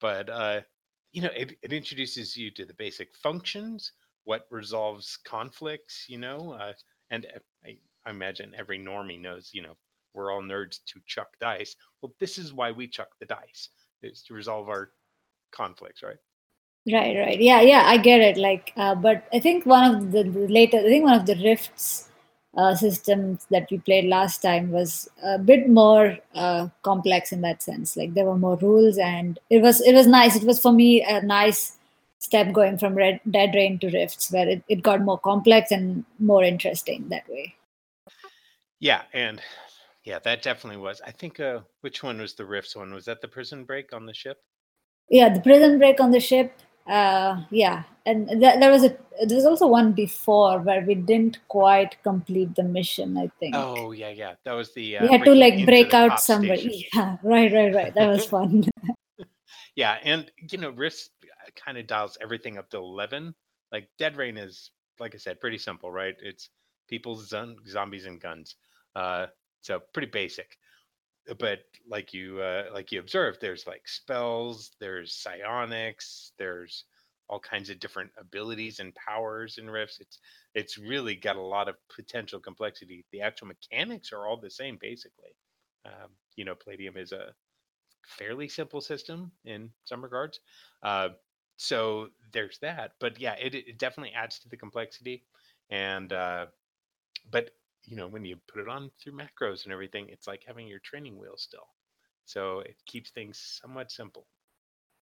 [0.00, 0.60] But uh,
[1.12, 3.92] you know, it, it introduces you to the basic functions,
[4.24, 6.72] what resolves conflicts, you know, uh,
[7.10, 7.26] and
[7.64, 9.76] I, I imagine every normie knows, you know,
[10.14, 11.76] we're all nerds to chuck dice.
[12.00, 13.68] Well, this is why we chuck the dice.
[14.02, 14.90] is to resolve our
[15.52, 16.16] conflicts, right?
[16.90, 17.40] Right, right.
[17.40, 18.36] Yeah, yeah, I get it.
[18.36, 21.34] Like, uh, but I think one of the, the later, I think one of the
[21.42, 22.08] Rifts
[22.56, 27.60] uh, systems that we played last time was a bit more uh, complex in that
[27.60, 27.96] sense.
[27.96, 30.36] Like, there were more rules, and it was it was nice.
[30.36, 31.75] It was for me a nice
[32.18, 36.04] step going from Red, Dead Rain to Rifts, where it, it got more complex and
[36.18, 37.54] more interesting that way.
[38.80, 39.40] Yeah, and
[40.04, 41.00] yeah, that definitely was.
[41.04, 42.92] I think uh which one was the Rifts one?
[42.92, 44.38] Was that the prison break on the ship?
[45.08, 46.52] Yeah, the prison break on the ship.
[46.86, 51.38] Uh, yeah, and th- there was a there was also one before where we didn't
[51.48, 53.16] quite complete the mission.
[53.16, 53.56] I think.
[53.56, 54.34] Oh yeah, yeah.
[54.44, 56.70] That was the uh, we had to like break out station.
[56.94, 57.94] Yeah, right, right, right.
[57.94, 58.64] That was fun.
[59.74, 61.10] Yeah, and you know, Rifts
[61.54, 63.34] kind of dials everything up to eleven.
[63.70, 66.14] Like Dead Rain is, like I said, pretty simple, right?
[66.20, 66.50] It's
[66.88, 68.56] people, zon- zombies, and guns.
[68.94, 69.26] Uh,
[69.60, 70.56] so pretty basic.
[71.38, 76.84] But like you, uh, like you observed, there's like spells, there's psionics, there's
[77.28, 79.98] all kinds of different abilities and powers and Rifts.
[80.00, 80.18] It's
[80.54, 83.04] it's really got a lot of potential complexity.
[83.10, 85.34] The actual mechanics are all the same, basically.
[85.84, 87.34] Um, you know, Palladium is a
[88.06, 90.38] fairly simple system in some regards.
[90.84, 91.08] Uh,
[91.56, 92.92] so there's that.
[93.00, 95.24] But yeah, it, it definitely adds to the complexity.
[95.70, 96.46] And uh,
[97.30, 97.50] but
[97.84, 100.80] you know, when you put it on through macros and everything, it's like having your
[100.80, 101.68] training wheels still.
[102.24, 104.26] So it keeps things somewhat simple.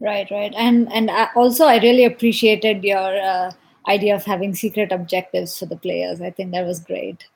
[0.01, 0.53] right, right.
[0.57, 3.53] And and I, also, I really appreciated your uh,
[3.89, 6.21] idea of having secret objectives for the players.
[6.21, 7.29] I think that was great.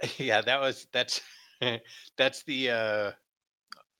[0.18, 1.20] yeah, that was that's
[2.16, 3.12] that's the uh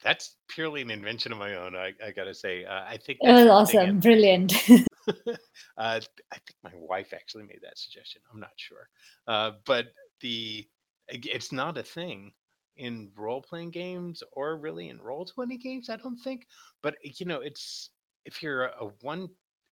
[0.03, 1.75] that's purely an invention of my own.
[1.75, 4.53] I, I gotta say, uh, I think that's was awesome, in- brilliant.
[5.09, 5.41] uh,
[5.79, 8.23] I think my wife actually made that suggestion.
[8.33, 8.89] I'm not sure,
[9.27, 9.87] uh, but
[10.21, 10.67] the
[11.09, 12.33] it's not a thing
[12.77, 15.89] in role playing games or really in roll twenty games.
[15.91, 16.47] I don't think,
[16.83, 17.91] but you know, it's
[18.25, 19.29] if you're a, a one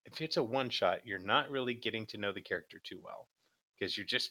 [0.06, 3.28] if it's a one shot, you're not really getting to know the character too well
[3.78, 4.30] because you're just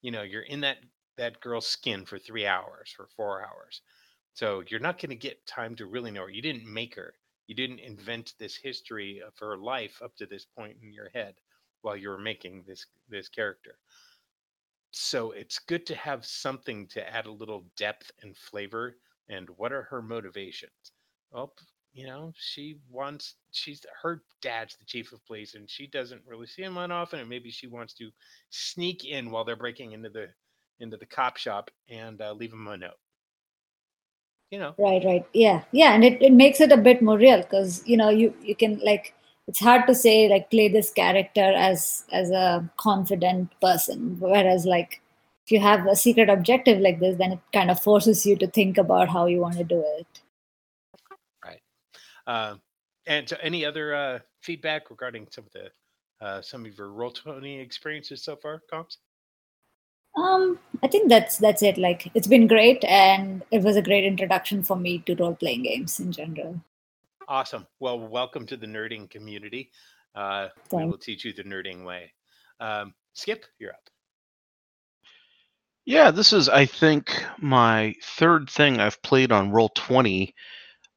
[0.00, 0.78] you know you're in that
[1.16, 3.82] that girl's skin for three hours or four hours,
[4.34, 6.30] so you're not going to get time to really know her.
[6.30, 7.14] You didn't make her
[7.48, 11.34] you didn't invent this history of her life up to this point in your head
[11.80, 13.76] while you were making this this character
[14.90, 18.96] so it's good to have something to add a little depth and flavor
[19.28, 20.92] and what are her motivations
[21.30, 21.54] well
[21.92, 26.46] you know she wants she's her dad's the chief of police and she doesn't really
[26.46, 28.10] see him that often and maybe she wants to
[28.50, 30.28] sneak in while they're breaking into the
[30.80, 32.98] into the cop shop and uh, leave him a note
[34.50, 34.74] you know.
[34.78, 35.26] Right right.
[35.32, 38.34] Yeah yeah and it, it makes it a bit more real because you know you
[38.42, 39.14] you can like
[39.46, 45.00] it's hard to say like play this character as as a confident person whereas like
[45.44, 48.46] if you have a secret objective like this then it kind of forces you to
[48.46, 50.20] think about how you want to do it.
[51.44, 51.60] Right.
[52.26, 52.56] Uh,
[53.06, 55.70] and so, any other uh, feedback regarding some of the
[56.24, 58.98] uh, some of your roll twenty experiences so far, comps?
[60.18, 64.04] Um i think that's that's it like it's been great and it was a great
[64.04, 66.60] introduction for me to role playing games in general
[67.28, 67.66] Awesome.
[67.78, 69.70] Well, welcome to the nerding community.
[70.14, 72.10] Uh, we will teach you the nerding way.
[72.58, 73.90] Um, Skipp, you're up.
[75.84, 80.32] Yeah, this is, I think, my third thing I've played on Roll20.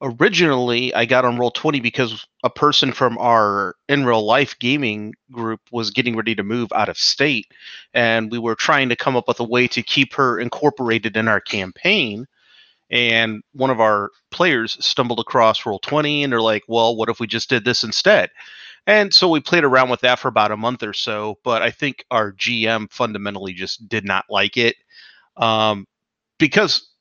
[0.04, 5.60] Originally, I got on Roll20 because a person from our in real life gaming group
[5.70, 7.46] was getting ready to move out of state,
[7.94, 11.28] and we were trying to come up with a way to keep her incorporated in
[11.28, 12.26] our campaign.
[12.90, 17.28] And one of our players stumbled across Roll20, and they're like, well, what if we
[17.28, 18.30] just did this instead?
[18.88, 21.70] And so we played around with that for about a month or so, but I
[21.70, 24.74] think our GM fundamentally just did not like it.
[25.36, 25.86] Um,
[26.38, 26.91] because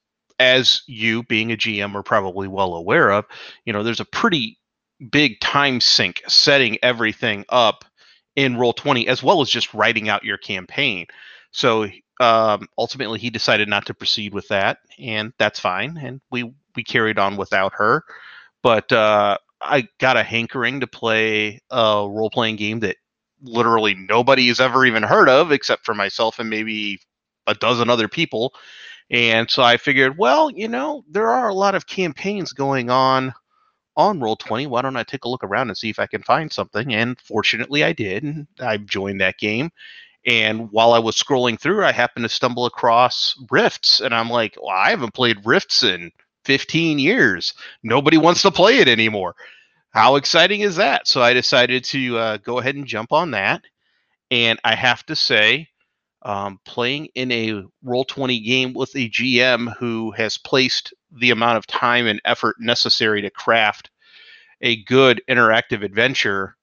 [0.41, 3.25] as you being a GM are probably well aware of,
[3.65, 4.58] you know, there's a pretty
[5.12, 7.86] big time sink setting everything up
[8.36, 11.06] in Roll20 as well as just writing out your campaign.
[11.51, 11.88] So
[12.19, 15.97] um, ultimately he decided not to proceed with that, and that's fine.
[15.97, 18.04] And we we carried on without her.
[18.63, 22.97] But uh, I got a hankering to play a role playing game that
[23.43, 26.99] literally nobody has ever even heard of except for myself and maybe
[27.45, 28.54] a dozen other people.
[29.12, 33.34] And so I figured, well, you know, there are a lot of campaigns going on
[33.97, 34.67] on Roll20.
[34.67, 36.93] Why don't I take a look around and see if I can find something?
[36.93, 38.24] And fortunately, I did.
[38.24, 39.69] And I joined that game.
[40.26, 44.00] And while I was scrolling through, I happened to stumble across Rifts.
[44.00, 46.12] And I'm like, well, I haven't played Rifts in
[46.45, 47.54] 15 years.
[47.84, 49.36] Nobody wants to play it anymore.
[49.89, 51.06] How exciting is that?
[51.08, 53.62] So I decided to uh, go ahead and jump on that.
[54.30, 55.67] And I have to say,
[56.24, 61.68] um, playing in a Roll20 game with a GM who has placed the amount of
[61.68, 63.90] time and effort necessary to craft
[64.62, 66.56] a good interactive adventure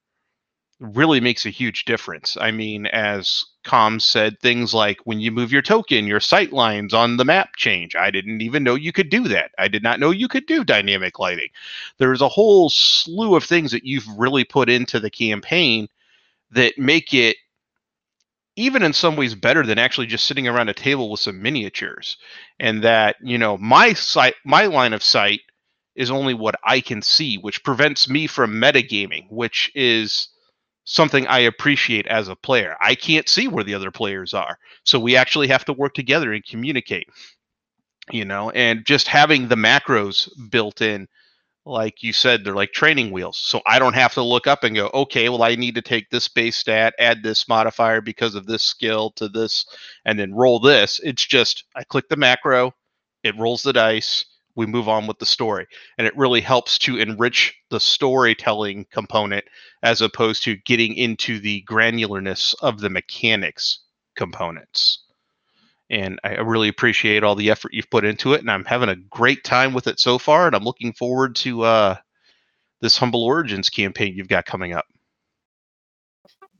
[0.79, 2.37] really makes a huge difference.
[2.39, 6.93] I mean, as Kaumz said, things like when you move your token, your sight lines
[6.93, 7.95] on the map change.
[7.95, 9.51] I didn't even know you could do that.
[9.57, 11.49] I did not know you could do dynamic lighting.
[11.97, 15.89] There's a whole slew of things that you've really put into the campaign
[16.51, 17.35] that make it
[18.59, 22.17] even in some ways better than actually just sitting around a table with some miniatures.
[22.59, 25.41] And that you know my sight my line of sight
[25.95, 30.29] is only what i can see which prevents me from metagaming which is
[30.85, 32.75] something i appreciate as a player.
[32.81, 34.57] I can't see where the other players are.
[34.83, 37.07] So we actually have to work together and communicate
[38.11, 41.07] you know and just having the macros built in
[41.69, 43.37] like you said, they're like training wheels.
[43.37, 46.09] So I don't have to look up and go, okay, well, I need to take
[46.09, 49.65] this base stat, add this modifier because of this skill to this,
[50.05, 50.99] and then roll this.
[51.03, 52.73] It's just I click the macro,
[53.23, 55.67] it rolls the dice, we move on with the story.
[55.97, 59.45] And it really helps to enrich the storytelling component
[59.83, 63.79] as opposed to getting into the granularness of the mechanics
[64.15, 65.03] components
[65.89, 68.41] and I really appreciate all the effort you've put into it.
[68.41, 71.63] And I'm having a great time with it so far, and I'm looking forward to
[71.63, 71.95] uh,
[72.81, 74.85] this Humble Origins campaign you've got coming up.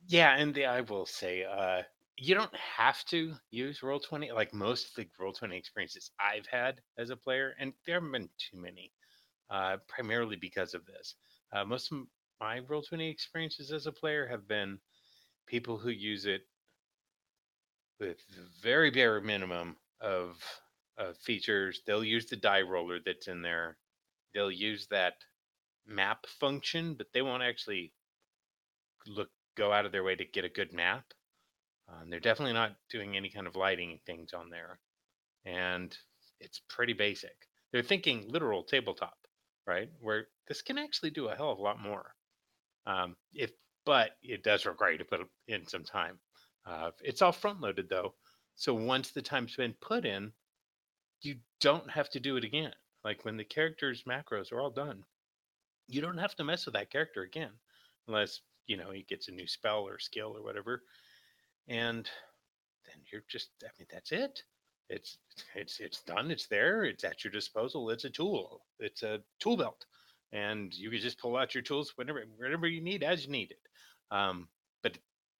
[0.07, 1.83] Yeah, and the, I will say, uh,
[2.17, 4.31] you don't have to use Roll Twenty.
[4.31, 8.11] Like most of the Roll Twenty experiences I've had as a player, and there haven't
[8.11, 8.91] been too many,
[9.49, 11.15] uh, primarily because of this.
[11.53, 11.99] Uh, most of
[12.41, 14.79] my Roll Twenty experiences as a player have been
[15.45, 16.41] people who use it
[17.99, 18.17] with
[18.61, 20.37] very bare minimum of
[21.21, 21.81] features.
[21.85, 23.77] They'll use the die roller that's in there.
[24.33, 25.13] They'll use that
[25.87, 27.93] map function, but they won't actually
[29.07, 31.03] look go out of their way to get a good map.
[31.89, 34.79] Um, they're definitely not doing any kind of lighting things on there,
[35.45, 35.95] and
[36.39, 37.35] it's pretty basic.
[37.71, 39.17] They're thinking literal tabletop,
[39.65, 39.89] right?
[39.99, 42.13] Where this can actually do a hell of a lot more.
[42.85, 43.51] Um, if
[43.85, 46.19] but it does require you to put in some time.
[46.65, 48.13] Uh, it's all front loaded though.
[48.55, 50.33] So once the time's been put in,
[51.21, 52.73] you don't have to do it again.
[53.03, 55.03] Like when the character's macros are all done,
[55.87, 57.51] you don't have to mess with that character again
[58.07, 60.83] unless, you know, he gets a new spell or skill or whatever.
[61.67, 62.09] And
[62.85, 64.43] then you're just I mean that's it.
[64.89, 65.17] It's
[65.55, 67.89] it's it's done, it's there, it's at your disposal.
[67.89, 68.61] It's a tool.
[68.79, 69.85] It's a tool belt.
[70.31, 73.51] And you can just pull out your tools whenever whenever you need as you need
[73.51, 73.61] it.
[74.11, 74.47] Um,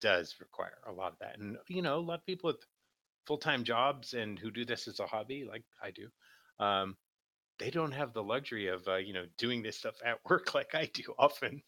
[0.02, 1.40] does require a lot of that.
[1.40, 2.66] And you know, a lot of people with
[3.28, 6.10] full-time jobs and who do this as a hobby, like I do,
[6.60, 6.98] um,
[7.60, 10.76] they don't have the luxury of uh, you know doing this stuff at work like
[10.76, 11.64] I do often.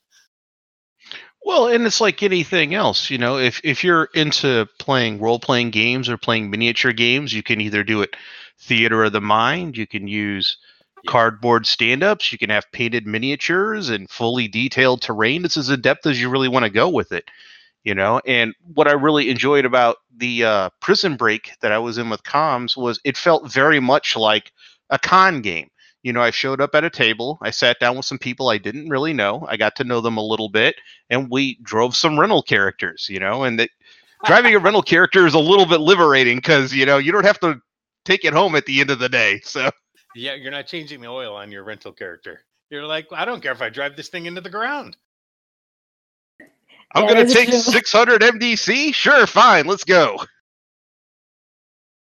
[1.44, 6.10] Well, and it's like anything else, you know, if if you're into playing role-playing games
[6.10, 8.16] or playing miniature games, you can either do it
[8.60, 10.58] theater of the mind, you can use
[11.04, 11.12] Yeah.
[11.12, 15.46] cardboard stand-ups, you can have painted miniatures and fully detailed terrain.
[15.46, 17.30] It's as in depth as you really want to go with it.
[17.84, 21.98] You know and what i really enjoyed about the uh, prison break that i was
[21.98, 24.52] in with Kaumz was it felt very much like
[24.92, 25.72] a con game
[26.04, 27.38] you know, I showed up at a table.
[27.42, 29.46] I sat down with some people I didn't really know.
[29.48, 30.76] I got to know them a little bit,
[31.10, 33.08] and we drove some rental characters.
[33.10, 33.70] You know, and that
[34.26, 37.40] driving a rental character is a little bit liberating because you know you don't have
[37.42, 37.62] to
[38.04, 39.42] take it home at the end of the day.
[39.44, 39.70] So
[40.16, 42.42] Yeah, you're not changing the oil on your rental character.
[42.70, 44.98] You're like, I don't care if I drive this thing into the ground.
[46.96, 47.58] I'm Yeah, gonna take true.
[47.60, 48.94] 600 MDC.
[48.94, 50.18] Sure, fine, let's go.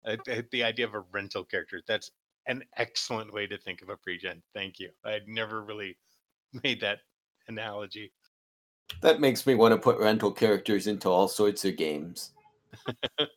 [0.06, 1.82] Uh, uh, the idea of a rental character.
[1.88, 2.12] That's
[2.48, 4.42] an excellent way to think of a pregen.
[4.54, 4.90] Thank you.
[5.06, 5.98] I'd never really
[6.64, 7.00] made that
[7.48, 8.12] analogy.
[9.02, 12.32] That makes me want to put rental characters into all sorts of games.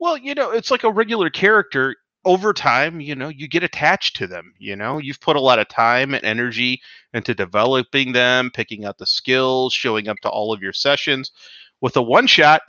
[0.00, 1.96] Well, you know, it's like a regular character.
[2.24, 4.54] Over time, you know, you get attached to them.
[4.58, 6.80] You know, you've put a lot of time and energy
[7.12, 11.32] into developing them, picking out the skills, showing up to all of your sessions.
[11.80, 12.62] With a one shot,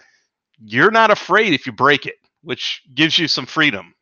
[0.60, 3.94] you're not afraid if you break it, which gives you some freedom.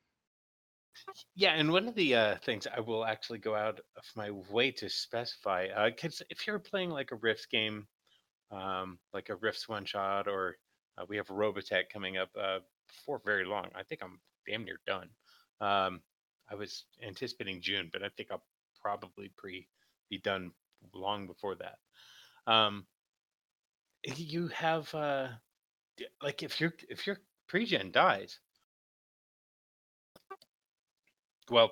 [1.35, 4.71] Yeah, and one of the uh, things I will actually go out of my way
[4.71, 7.87] to specify, because if you're playing like a Rifts game,
[8.51, 10.57] um, like a Rifts one shot, or
[10.97, 13.67] uh, we have Robotech coming up uh, before very long.
[13.75, 15.09] I think I'm damn near done.
[15.63, 16.01] Um,
[16.51, 18.43] I was anticipating June, but I think I'll
[18.81, 19.67] probably pre
[20.09, 20.51] be done
[20.93, 21.77] long before that.
[22.51, 22.85] Um,
[24.03, 25.29] you have uh,
[26.21, 27.17] like if your if your
[27.49, 28.39] pregen dies,
[31.49, 31.71] well,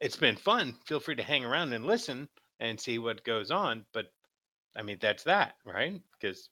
[0.00, 0.74] it's been fun.
[0.86, 2.28] Feel free to hang around and listen
[2.58, 3.86] and see what goes on.
[3.92, 4.06] But
[4.74, 6.00] I mean, that's that, right?
[6.18, 6.48] Because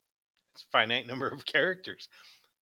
[0.55, 2.09] it's finite number of characters.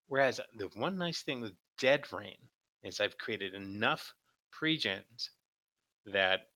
[0.09, 2.39] Whereas the one nice thing with Dead Rain
[2.83, 4.15] is I've created enough
[4.53, 5.31] pregens
[6.07, 6.49] that,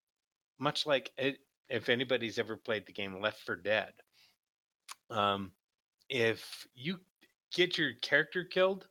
[0.58, 3.92] much like it, if anybody's ever played the game Left for Dead,
[5.10, 5.52] um,
[6.08, 6.98] if you
[7.54, 8.86] get your character killed,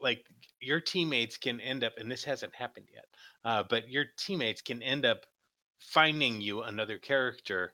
[0.00, 0.24] like
[0.60, 3.06] your teammates can end up, and this hasn't happened yet,
[3.44, 5.26] uh, but your teammates can end up
[5.78, 7.72] finding you another character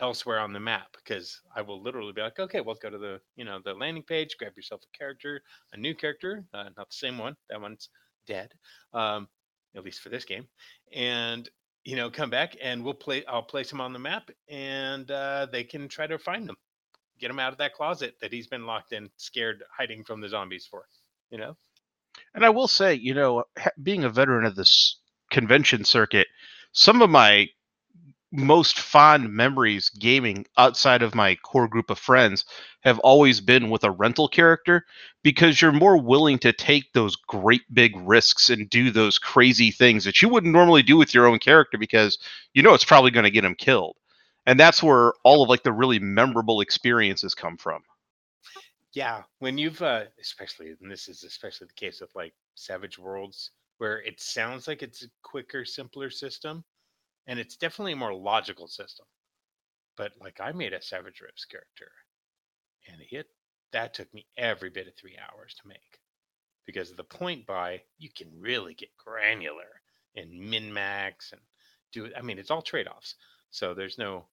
[0.00, 3.20] elsewhere on the map because I will literally be like, okay, well, go to the
[3.36, 5.42] you know the landing page, grab yourself a character,
[5.72, 7.36] a new character, uh, not the same one.
[7.50, 7.88] That one's
[8.26, 8.52] dead,
[8.92, 9.28] um,
[9.76, 10.46] at least for this game,
[10.94, 11.48] and
[11.84, 13.24] you know come back and we'll play.
[13.26, 16.56] I'll place him on the map, and uh, they can try to find him,
[17.20, 20.28] get him out of that closet that he's been locked in, scared, hiding from the
[20.28, 20.84] zombies for.
[21.30, 21.56] You know,
[22.34, 23.44] And I will say, you know,
[23.82, 26.28] being a veteran of this convention circuit,
[26.72, 27.48] some of my
[28.32, 32.44] most fond memories gaming outside of my core group of friends
[32.82, 34.84] have always been with a rental character
[35.22, 40.04] because you're more willing to take those great big risks and do those crazy things
[40.04, 42.18] that you wouldn't normally do with your own character because
[42.54, 43.96] you know it's probably going to get him killed.
[44.46, 47.82] And that's where all of like the really memorable experiences come from.
[48.94, 53.50] yeah when you've uh especially and this is especially the case with like savage worlds
[53.78, 56.64] where it sounds like it's a quicker simpler system
[57.26, 59.06] and it's definitely a more logical system.
[59.96, 61.90] But like i made a Savage Rifts character
[62.88, 63.26] and it
[63.72, 66.00] that took me every bit of three hours to make
[66.66, 69.80] because of the point buy you can really get granular
[70.14, 71.40] and min max and
[71.92, 73.14] do i mean it's all trade-offs.
[73.50, 74.26] So there's no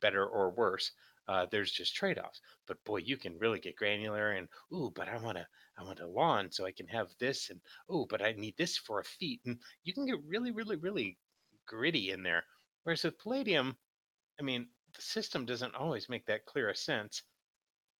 [0.00, 0.92] better or worse
[1.28, 2.40] uh, there's just trade-offs.
[2.66, 5.46] But boy you can really get granular and ooh but i want to
[5.78, 8.78] i want a lawn so i can have this and oh but i need this
[8.78, 9.40] for a feat.
[9.44, 11.18] And you can get really really really
[11.68, 12.44] gritty in there.
[12.82, 13.76] Whereas with palladium
[14.40, 14.66] i mean
[14.96, 17.22] the system doesn't always make that clear a sense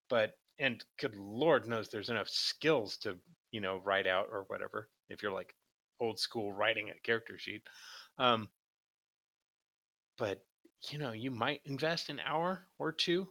[0.08, 3.16] but and good lord knows there's enough skills to
[3.50, 5.54] you know write out or whatever if you're like
[6.00, 7.62] old school writing a character sheet.
[8.18, 8.48] Um
[10.16, 10.44] but
[10.90, 13.28] you know you might invest an hour or two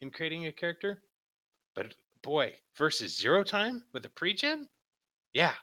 [0.00, 1.02] in creating a character
[1.74, 4.68] but boy versus zero time with a pre-gen?
[5.34, 5.54] Yeah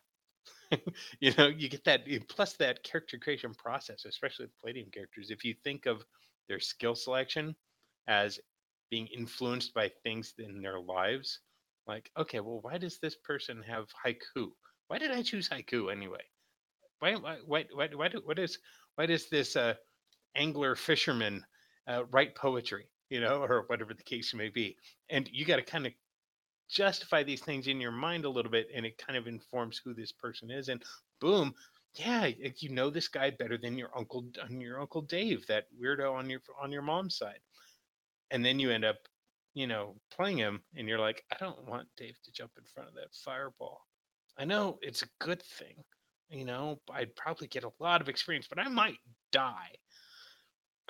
[1.20, 5.30] you know you get that eh, plus that character creation process especially with palladium characters
[5.32, 6.04] if you think of
[6.50, 7.56] their skill selection
[8.08, 8.40] as
[8.90, 11.40] being influenced by things in their lives
[11.88, 14.48] like okay well why does this person have haiku?
[14.88, 16.24] Why did i choose haiku anyway?
[17.00, 18.60] Why why why why, why do, what is
[18.96, 19.76] why does this uh
[20.36, 21.46] angler fisherman
[21.88, 22.88] uh, write poetry?
[23.10, 24.78] You know or whatever the case may be.
[25.10, 25.94] And you got to kind of
[26.70, 29.94] justify these things in your mind a little bit and it kind of informs who
[29.94, 30.84] this person is and
[31.22, 31.54] boom
[31.94, 36.30] yeah you know this guy better than your uncle your uncle dave that weirdo on
[36.30, 37.40] your on your mom's side.
[38.30, 38.98] And then you end up
[39.54, 42.90] you know playing him and you're like i don't want dave to jump in front
[42.90, 43.82] of that fireball.
[44.38, 45.84] I know it's a good thing
[46.30, 48.98] you know i'd probably get a lot of experience but i might
[49.32, 49.72] die.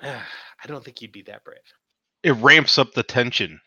[0.00, 1.58] I don't think you'd be that brave.
[2.22, 3.60] It ramps up the tension.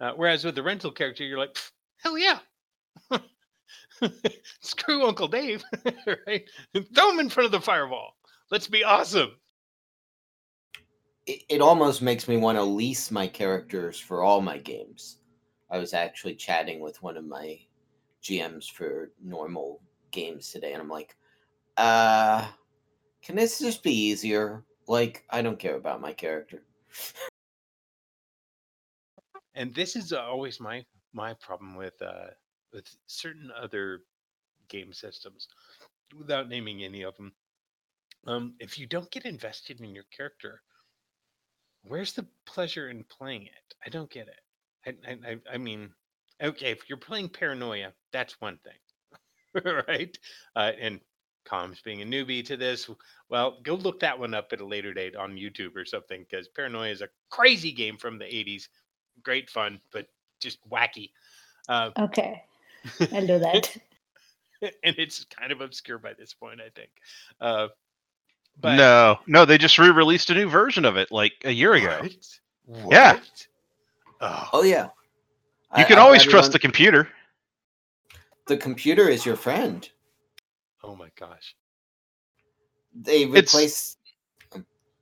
[0.00, 1.70] Uh, whereas with the rental character, you're like, "Pff,
[2.02, 2.38] hell yeah.
[4.60, 5.62] Screw Uncle Dave,
[6.26, 6.48] right?
[6.94, 8.14] Throw him in front of the firewall.
[8.50, 9.32] Let's be awesome.
[11.26, 15.18] It, it almost makes me want to lease my characters for all my games.
[15.70, 17.58] I was actually chatting with one of my
[18.22, 19.80] GMs for normal
[20.10, 21.16] games today, and I'm like,
[21.76, 22.46] uh,
[23.22, 24.64] can this just be easier?
[24.86, 26.62] Like, I don't care about my character.
[29.58, 32.28] and this is always my my problem with uh
[32.72, 34.04] with certain other
[34.68, 35.48] game systems
[36.18, 37.34] without naming any of them
[38.26, 40.62] um if you don't get invested in your character
[41.84, 43.74] where's the pleasure in playing it?
[43.84, 44.40] I don't get it.
[44.86, 45.94] I i, I- I mean
[46.42, 48.78] okay if you're playing paranoia that's one thing
[49.88, 50.18] right?
[50.56, 51.00] Uh and
[51.46, 52.90] Kaumz being a newbie to this
[53.30, 56.48] well go look that one up at a later date on youtube or something because
[56.48, 58.68] paranoia is a crazy game from the 80s
[59.22, 60.06] great fun but
[60.40, 61.10] just wacky
[61.68, 62.42] uh, Okay,
[63.12, 63.76] I'll do that.
[64.62, 66.88] and it's kind of obscure by this point, I think.
[67.40, 67.68] Uh,
[68.60, 72.08] but no, no, they just re-released a new version of it like a year ago.
[72.64, 72.92] What?
[72.92, 73.12] Yeah.
[73.14, 73.46] What?
[74.20, 74.90] Oh, Oh yeah, You
[75.72, 77.08] I- can I always got it trust the computer.
[78.46, 79.88] the computer is your friend.
[80.82, 81.54] oh my gosh.
[82.94, 83.98] They It's- replaced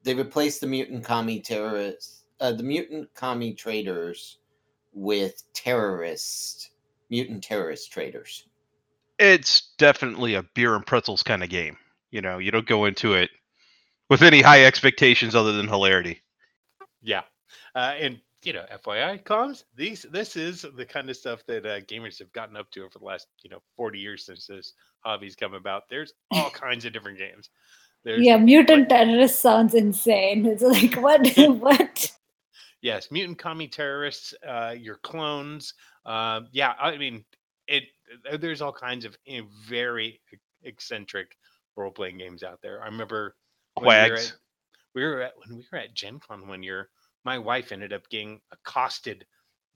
[0.02, 4.38] they replaced the mutant commie terrorists, uh, the mutant commie traders,
[4.96, 6.70] with terrorist
[7.10, 8.46] mutant terrorist traders.
[9.18, 11.76] It's definitely a beer and pretzels kind of game.
[12.10, 13.30] You know, you don't go into it
[14.08, 16.22] with any high expectations other than hilarity.
[17.02, 17.22] Yeah.
[17.74, 19.64] Uh, and you know, FYI, Kaumz.
[19.74, 22.98] These this is the kind of stuff that uh, gamers have gotten up to over
[22.98, 25.88] the last you know forty years since this hobby's come about.
[25.90, 27.50] There's all kinds of different games.
[28.04, 30.46] There's Yeah, mutant terrorist sounds insane.
[30.46, 31.26] It's like what?
[31.36, 32.12] what?
[32.86, 35.74] Yes, mutant commie terrorists, uh, your clones.
[36.04, 37.24] Uh, yeah, I mean,
[37.66, 37.82] it.
[38.30, 40.20] uh, There's all kinds of eh, very
[40.62, 41.36] eccentric
[41.74, 42.80] role playing games out there.
[42.80, 43.34] I remember
[43.74, 44.30] when we were Quags.
[44.30, 44.38] at,
[44.94, 46.90] we were at when we were at Gen Con one year.
[47.24, 49.26] My wife ended up getting accosted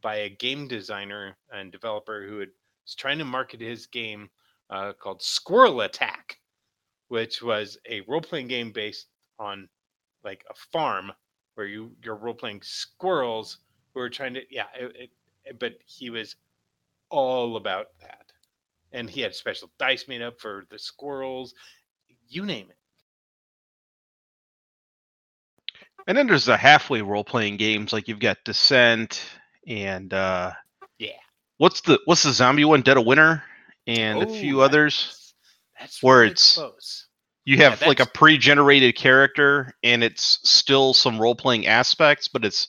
[0.00, 2.50] by a game designer and developer who had,
[2.84, 4.30] was trying to market his game
[4.70, 6.38] uh, called Squirrel Attack,
[7.08, 9.08] which was a role playing game based
[9.40, 9.68] on
[10.22, 11.10] like a farm
[11.54, 13.58] where you you're role playing squirrels
[13.94, 15.10] who are trying to yeah it,
[15.44, 16.36] it, but he was
[17.10, 18.26] all about that
[18.92, 21.54] and he had special dice made up for the squirrels
[22.28, 22.76] you name it
[26.06, 29.22] And then there's the halfway role playing games like you've got Descent
[29.66, 30.52] and uh
[30.98, 31.10] yeah
[31.58, 32.82] what's the what's the zombie one?
[32.82, 33.42] Dead of Winter
[33.86, 35.06] and a few Oh, others.
[35.06, 35.34] that's,
[35.78, 37.06] that's where really it's- close
[37.50, 42.44] You Yeah, have like a pre-generated character and it's still some role playing aspects, but
[42.44, 42.68] it's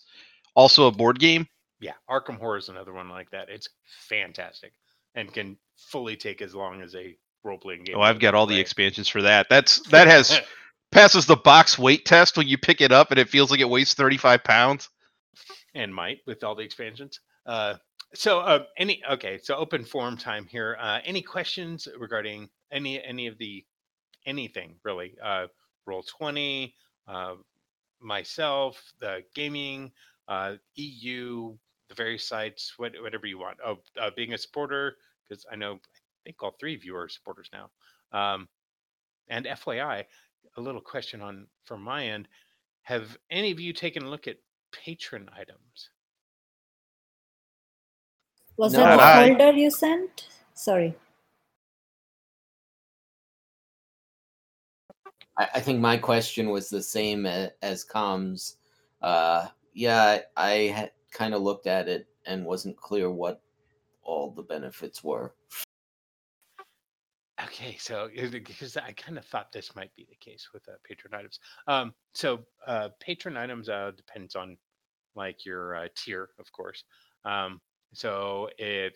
[0.55, 1.47] also a board game.
[1.79, 3.67] yeah arkham horror is another one like that it's
[4.09, 4.73] fantastic
[5.15, 8.59] and can fully take as long as a role-playing game Oh, I've got all the
[8.59, 9.47] expansions for that.
[9.49, 10.39] That's that has
[10.91, 13.69] passes the box weight test when you pick it up and it feels like it
[13.69, 14.89] weighs 35 pounds.
[15.73, 17.19] and might with all the expansions.
[17.45, 17.75] Uh,
[18.13, 20.77] so uh, any okay, so open forum time here.
[20.79, 23.63] Uh, any questions regarding any any of the
[24.25, 25.15] anything really?
[25.23, 25.47] Uh,
[25.87, 26.75] Roll twenty,
[27.07, 27.35] uh,
[27.99, 29.91] myself, the gaming,
[30.27, 31.55] uh, EU,
[31.89, 33.57] the various sites, what, whatever you want.
[33.65, 34.95] Oh, uh, being a supporter
[35.27, 35.79] because I know I
[36.23, 37.69] think all three of you are supporters now.
[38.17, 38.47] Um,
[39.29, 40.03] and FYI,
[40.57, 42.27] a little question on from my end:
[42.83, 44.37] Have any of you taken a look at
[44.71, 45.89] patron items?
[48.57, 50.27] Was No, that the I- folder you sent?
[50.53, 50.95] Sorry.
[55.41, 58.57] I, I think my question was the same as, as Kaumz's.
[59.01, 63.41] Uh, yeah, I, I kind of looked at it and wasn't clear what
[64.03, 65.33] all the benefits were.
[67.43, 71.15] Okay, so because I kind of thought this might be the case with uh, patron
[71.15, 71.39] items.
[71.67, 74.57] Um, so uh, patron items uh, depends on
[75.15, 76.83] like your uh, tier, of course.
[77.25, 77.59] Um,
[77.93, 78.93] so if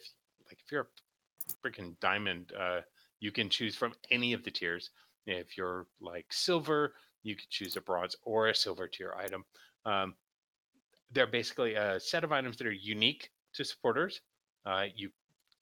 [0.48, 2.82] like if you're a freaking diamond, uh,
[3.20, 4.92] you can choose from any of the tiers.
[5.26, 9.44] If you're like silver, you could choose a bronze or a silver tier item.
[9.86, 10.16] Um,
[11.12, 14.22] they're basically a set of items that are unique to supporters.
[14.66, 15.10] Uh, you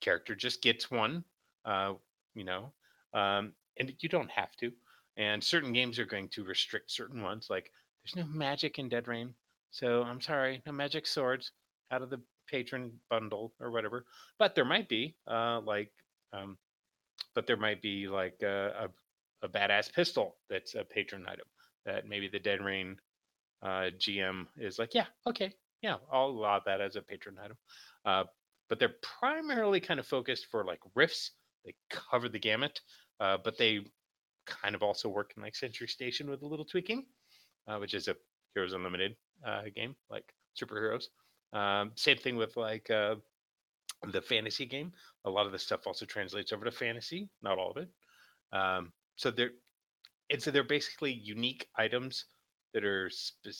[0.00, 1.24] character just gets one.
[1.64, 1.94] Uh,
[2.34, 2.72] you know,
[3.14, 4.70] um, and you don't have to.
[5.16, 7.46] And certain games are going to restrict certain ones.
[7.48, 7.70] Like
[8.04, 9.32] there's no magic in Dead Rain,
[9.70, 11.52] so I'm sorry, no magic swords
[11.90, 14.04] out of the patron bundle or whatever.
[14.38, 15.92] But there might be, uh, like,
[16.32, 16.58] um,
[17.34, 18.88] but there might be like a, a,
[19.44, 21.46] a badass pistol that's a patron item
[21.86, 22.96] that maybe the Dead Rain
[23.62, 27.56] uh, GM is like, yeah, okay, yeah, I'll allow that as a patron item.
[28.04, 28.24] Uh,
[28.68, 31.32] but they're primarily kind of focused for like Rifts
[31.64, 32.80] they cover the gamut,
[33.20, 33.80] uh, but they
[34.46, 37.06] kind of also work in like Century Station with a little tweaking,
[37.66, 38.16] uh, which is a
[38.54, 39.16] Heroes Unlimited
[39.46, 41.04] uh, game, like superheroes.
[41.52, 43.16] Um, same thing with like uh,
[44.12, 44.92] the fantasy game.
[45.24, 47.88] A lot of the stuff also translates over to fantasy, not all of it.
[48.52, 49.50] Um, so they're
[50.30, 52.26] and so they're basically unique items
[52.72, 53.52] that are spec-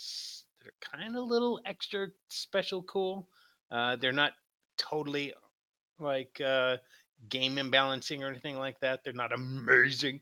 [0.60, 3.28] that are kind of little extra special cool.
[3.70, 4.32] Uh, they're not
[4.76, 5.32] totally
[5.98, 6.76] like uh,
[7.28, 9.04] game imbalancing or anything like that.
[9.04, 10.20] They're not amazing,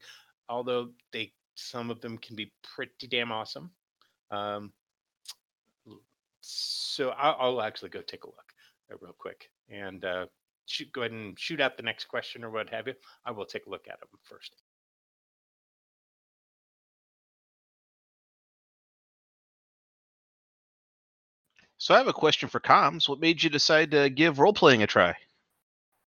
[0.49, 3.71] although they some of them can be pretty damn awesome.
[4.31, 4.73] Um,
[6.41, 8.53] so I'll, I'll actually go take a look
[8.91, 10.27] uh, real quick and uh,
[10.67, 12.95] shoot, go ahead and shoot out the next question or what have you.
[13.25, 14.57] I will take a look at them first.
[21.83, 23.09] So I have a question for Kaumz.
[23.09, 25.17] What made you decide to give role playing a try?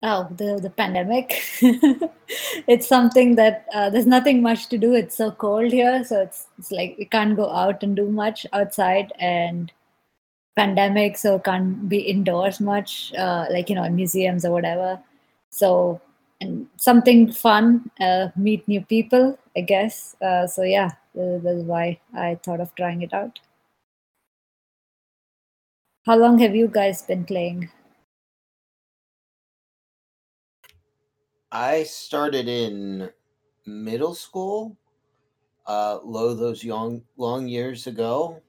[0.03, 1.41] Oh, the the pandemic.
[2.67, 4.93] it's something that uh, there's nothing much to do.
[4.93, 8.45] It's so cold here, so it's it's like we can't go out and do much
[8.53, 9.71] outside, and
[10.55, 14.99] pandemic, so can't be indoors much, uh, like you know, in museums or whatever.
[15.49, 15.99] So
[16.41, 20.15] and something fun, uh, meet new people, I guess.
[20.21, 23.39] Uh, so yeah, that's why I thought of trying it out.
[26.05, 27.69] How long have you guys been playing?
[31.51, 33.11] I started in
[33.65, 34.77] middle school,
[35.67, 38.43] uh, low those young long years ago.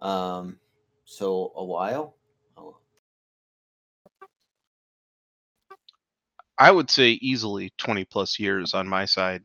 [0.00, 0.58] Um,
[1.04, 2.16] so a while.
[2.56, 2.78] Oh,
[6.58, 9.42] I would say easily 20 plus years on my side.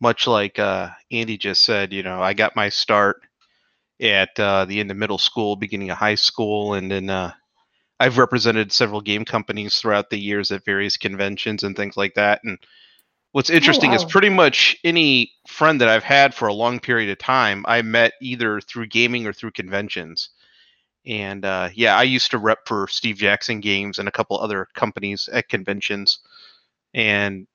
[0.00, 3.22] Much like uh, Andy just said, you know, I got my start
[4.02, 7.32] at uh, the end of middle school, beginning of high school, and then uh,
[8.00, 12.40] I've represented several game companies throughout the years at various conventions and things like that.
[12.42, 12.58] And
[13.30, 14.10] what's interesting is wow.
[14.10, 18.14] pretty much any friend that I've had for a long period of time, I met
[18.20, 20.30] either through gaming or through conventions.
[21.06, 24.66] And uh, yeah, I used to rep for Steve Jackson Games and a couple other
[24.74, 26.18] companies at conventions,
[26.94, 27.46] and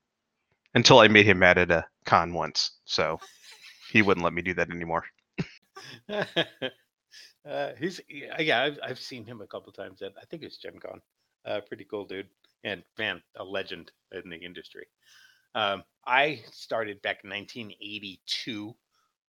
[0.73, 3.19] until I made him mad at a con once, so
[3.91, 5.05] he wouldn't let me do that anymore.
[6.09, 10.79] uh, he's yeah, I've, I've seen him a couple times at I think it's Gen
[10.79, 11.01] Con.
[11.45, 12.27] Uh, pretty cool dude,
[12.63, 14.87] and man, a legend in the industry.
[15.55, 18.75] Um, I started back in 1982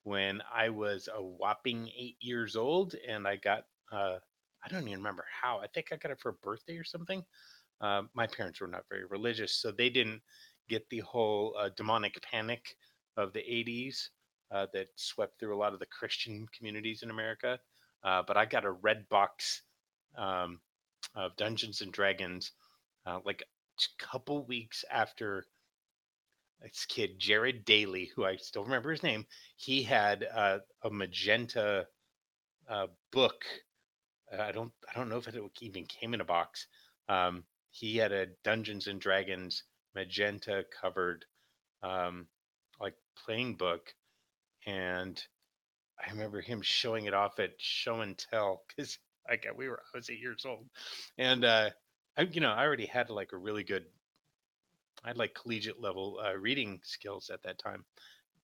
[0.04, 4.18] when I was a whopping eight years old, and I got uh,
[4.64, 5.58] I don't even remember how.
[5.60, 7.24] I think I got it for a birthday or something.
[7.80, 10.22] Uh, my parents were not very religious, so they didn't
[10.68, 12.76] get the whole uh, demonic panic
[13.16, 14.10] of the 80s
[14.50, 17.58] uh, that swept through a lot of the Christian communities in America.
[18.02, 19.62] Uh, but I got a red box
[20.16, 20.60] um,
[21.14, 22.52] of Dungeons and Dragons
[23.06, 25.44] uh, like a couple weeks after
[26.62, 29.26] this kid Jared Daly, who I still remember his name.
[29.56, 31.86] He had uh, a magenta
[32.68, 33.44] uh, book.
[34.32, 36.66] Uh, I don't I don't know if it even came in a box.
[37.08, 39.62] Um, he had a Dungeons and Dragons
[39.94, 41.24] magenta covered
[41.82, 42.26] um,
[42.80, 42.94] like
[43.24, 43.94] playing book
[44.66, 45.22] and
[46.04, 48.98] I remember him showing it off at show and tell because
[49.28, 50.66] like we were I was eight years old,
[51.16, 51.70] and uh,
[52.16, 53.84] I you know I already had like a really good,
[55.04, 57.84] I had like collegiate level uh, reading skills at that time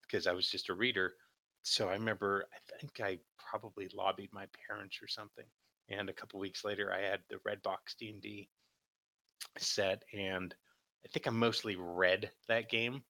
[0.02, 1.14] because I was just a reader.
[1.62, 5.46] So I remember I think I probably lobbied my parents or something,
[5.88, 8.48] and a couple weeks later I had the red box D and D
[9.58, 10.54] set, and
[11.04, 13.02] I think I mostly read that game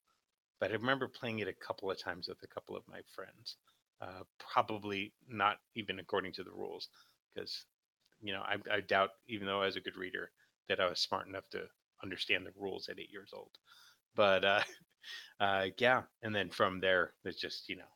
[0.60, 3.56] but I remember playing it a couple of times with a couple of my friends.
[4.00, 6.88] Uh, probably not even according to the rules,
[7.34, 7.64] because
[8.20, 10.30] you know I, I doubt, even though I was a good reader,
[10.68, 11.62] that I was smart enough to
[12.02, 13.50] understand the rules at eight years old.
[14.14, 14.62] But uh,
[15.40, 17.90] uh, yeah, and then from there, there's just you know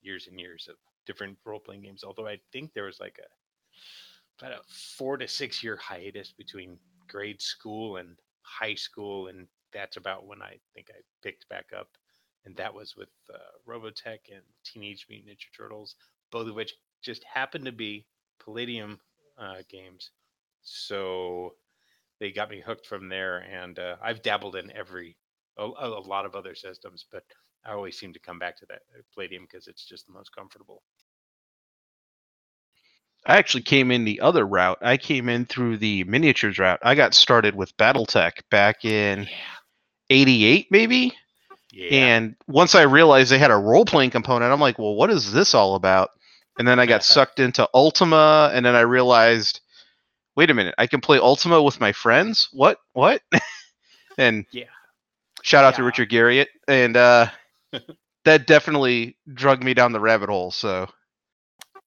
[0.00, 2.04] years and years of different role playing games.
[2.04, 4.62] Although I think there was like a about a
[4.96, 10.42] four to six year hiatus between grade school and high school, and that's about when
[10.42, 11.88] I think I picked back up
[12.44, 13.38] and that was with uh,
[13.68, 15.94] Robotech and Teenage Mutant Ninja Turtles,
[16.30, 18.06] both of which just happened to be
[18.42, 18.98] Palladium
[19.38, 20.10] uh, games.
[20.62, 21.54] So
[22.20, 25.16] they got me hooked from there, and uh, I've dabbled in every
[25.58, 27.24] a, a, lot of other systems, but
[27.64, 30.34] I always seem to come back to that uh, Palladium because it's just the most
[30.34, 30.82] comfortable.
[33.26, 34.78] I actually came in the other route.
[34.82, 36.80] I came in through the miniatures route.
[36.82, 39.28] I got started with BattleTech back in
[40.10, 41.14] '88, maybe.
[41.72, 41.90] Yeah.
[41.90, 45.32] And once I realized they had a role playing component, I'm like, well, what is
[45.32, 46.10] this all about?
[46.58, 49.60] And then I got sucked into Ultima, and then I realized,
[50.36, 52.48] wait a minute, I can play Ultima with my friends.
[52.52, 52.78] What?
[52.92, 53.22] What?
[54.18, 54.64] and yeah,
[55.42, 57.26] Shout out to Richard Garriott, and uh,
[58.24, 60.52] that definitely drug me down the rabbit hole.
[60.52, 60.88] So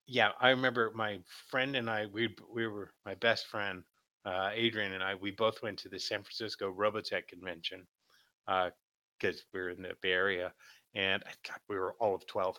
[0.08, 1.20] yeah, I remember my
[1.50, 2.08] friend and I.
[2.08, 3.84] We we were my best friend,
[4.26, 5.16] uh, Adrian and I.
[5.16, 7.88] We both went to the San Francisco Robotech convention
[9.20, 10.54] because we were in the Bay Area,
[10.94, 12.58] and God, we were all of twelve,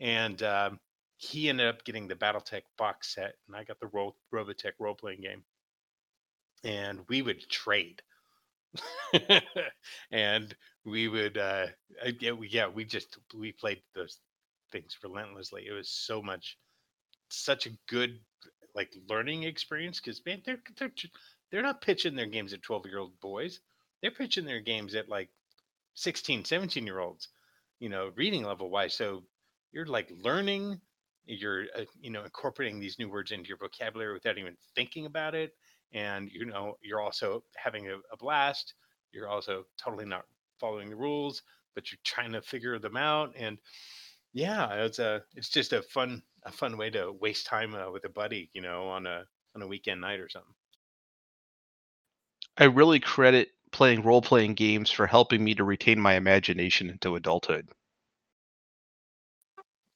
[0.00, 0.80] and um,
[1.18, 4.94] he ended up getting the BattleTech box set, and I got the Ro- Robotech role
[4.94, 5.42] playing game,
[6.64, 8.02] and we would trade.
[10.10, 10.54] and
[10.84, 11.66] we would uh
[12.20, 14.18] yeah we yeah we just we played those
[14.70, 16.58] things relentlessly it was so much
[17.30, 18.18] such a good
[18.74, 20.92] like learning experience because man they're they're
[21.50, 23.60] they're not pitching their games at 12 year old boys
[24.02, 25.30] they're pitching their games at like
[25.96, 27.28] 16 17 year olds
[27.80, 28.94] you know reading level wise.
[28.94, 29.24] So
[29.72, 30.80] you're like learning
[31.26, 35.34] you're uh, you know incorporating these new words into your vocabulary without even thinking about
[35.34, 35.52] it.
[35.92, 38.74] And you know you're also having a, a blast.
[39.12, 40.24] You're also totally not
[40.60, 41.42] following the rules
[41.74, 43.34] but you're trying to figure them out.
[43.36, 43.58] And
[44.32, 48.04] yeah it's a it's just a fun a fun way to waste time uh, with
[48.04, 49.24] a buddy you know on a
[49.54, 50.54] on a weekend night or something.
[52.58, 57.16] I really credit playing role playing games for helping me to retain my imagination into
[57.16, 57.68] adulthood.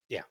[0.09, 0.23] yeah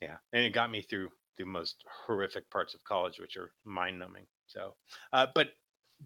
[0.00, 0.16] Yeah.
[0.32, 1.08] and it got me through
[1.38, 4.74] the most horrific parts of college which are mind numbing so
[5.12, 5.48] uh, but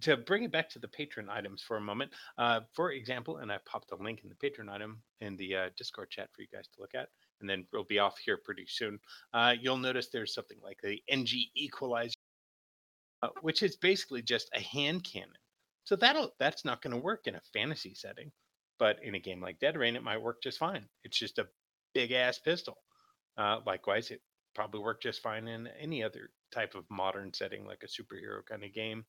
[0.00, 3.50] to bring it back to the patron items for a moment uh, for example and
[3.50, 6.48] i popped a link in the patron item in the uh, discord chat for you
[6.52, 7.08] guys to look at
[7.40, 8.98] and then we'll be off here pretty soon
[9.34, 12.14] uh, you'll notice there's something like the ng equalizer
[13.22, 15.32] uh, which is basically just a hand cannon
[15.88, 18.30] so that'll that's not going to work in a fantasy setting
[18.78, 20.84] but in a game like dead rain it might work just fine.
[21.04, 21.48] It's just a
[21.94, 22.78] big ass pistol.
[23.36, 24.20] Uh, likewise, it
[24.54, 28.64] probably worked just fine in any other type of modern setting, like a superhero kind
[28.64, 29.04] of game,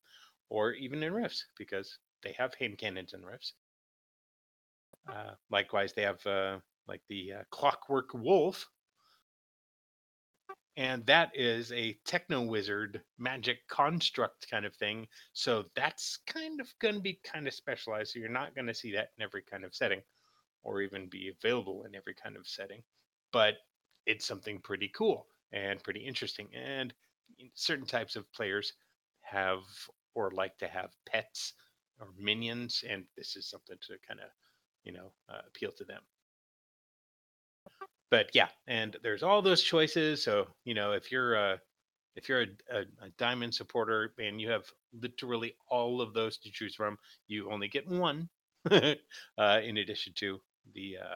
[0.50, 3.54] or even in Rifts, because they have hand cannons in Rifts.
[5.12, 6.58] Uh, likewise, they have uh,
[6.88, 8.68] like the uh, Clockwork Wolf,
[10.80, 15.06] and that is a techno wizard magic construct kind of thing.
[15.34, 18.14] So that's kind of going to be kind of specialized.
[18.14, 20.02] So you're not going to see that in every kind of setting,
[20.64, 22.82] or even be available in every kind of setting.
[23.34, 23.56] But
[24.06, 26.48] it's something pretty cool and pretty interesting.
[26.56, 26.94] And
[27.56, 28.72] certain types of players
[29.20, 29.60] have
[30.16, 31.56] or like to have pets
[32.00, 34.30] or minions, and this is something to kind of,
[34.86, 36.02] you know, uh, appeal to them.
[38.12, 40.24] But yeah, and there's all those choices.
[40.24, 41.60] So you know, if you're a
[42.16, 44.66] if you're a, a, a diamond supporter and you have
[45.01, 46.97] literally all of those to choose from,
[47.28, 48.30] you only get one,
[48.72, 48.95] uh,
[49.38, 50.39] in addition to
[50.74, 51.16] the uh,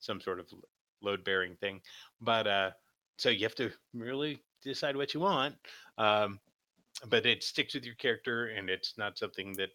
[0.00, 0.46] some sort of
[1.02, 1.80] load bearing thing.
[2.20, 2.70] But uh,
[3.18, 5.54] so you have to really decide what you want.
[5.98, 6.40] Um,
[7.08, 9.68] but it sticks with your character, and it's not something that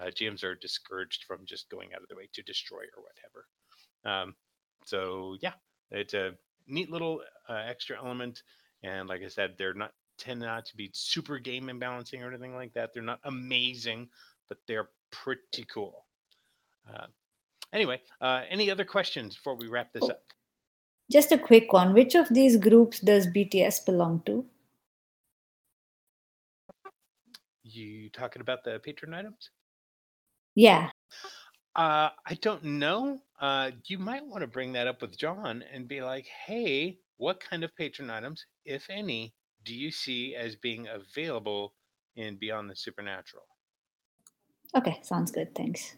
[0.00, 3.46] uh, GMs are discouraged from just going out of their way to destroy or whatever.
[4.04, 4.34] Um,
[4.84, 5.52] so yeah,
[5.94, 6.32] it's a
[6.66, 8.42] neat little uh, extra element.
[8.82, 12.54] And like I said, they're not tend not to be super game imbalancing or anything
[12.54, 12.92] like that.
[12.92, 14.08] They're not amazing,
[14.48, 16.04] but they're pretty cool.
[16.88, 17.06] Uh,
[17.72, 20.22] anyway, uh, any other questions before we wrap this up?
[21.10, 21.92] Just a quick one.
[21.92, 24.44] Which of these groups does BTS belong to?
[27.62, 29.50] You talking about the patron items?
[30.54, 30.90] Yeah.
[31.74, 33.20] Uh, I don't know.
[33.40, 37.40] Uh, you might want to bring that up with John and be like, hey, what
[37.40, 41.74] kind of patron items, if any, do you see as being available
[42.16, 43.44] in Beyond the Supernatural?
[44.76, 45.54] Okay, sounds good.
[45.54, 45.96] Thanks.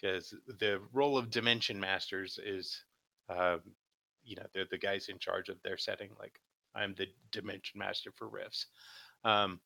[0.00, 2.84] Because the role of Dimension Masters is,
[3.28, 3.60] um,
[4.24, 6.10] you know, they're the guys in charge of their setting.
[6.18, 6.40] Like,
[6.74, 8.66] I'm the Dimension Master for Rifts.
[9.24, 9.60] Um,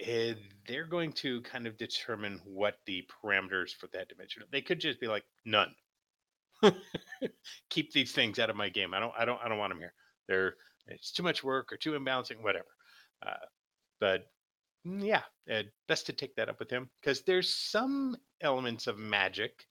[0.00, 0.34] eh,
[0.66, 4.42] they're going to kind of determine what the parameters for that dimension.
[4.50, 5.74] They could just be like none.
[7.70, 8.94] Keep these things out of my game.
[8.94, 9.12] I don't.
[9.18, 9.40] I don't.
[9.44, 9.94] I don't want them here.
[10.28, 10.54] They're
[10.86, 12.42] it's too much work or too imbalancing.
[12.42, 12.68] Whatever.
[13.24, 13.46] Uh,
[14.00, 14.26] but
[14.86, 15.22] mm, yeah,
[15.52, 19.64] uh, best to take that up with him because there's some elements of magic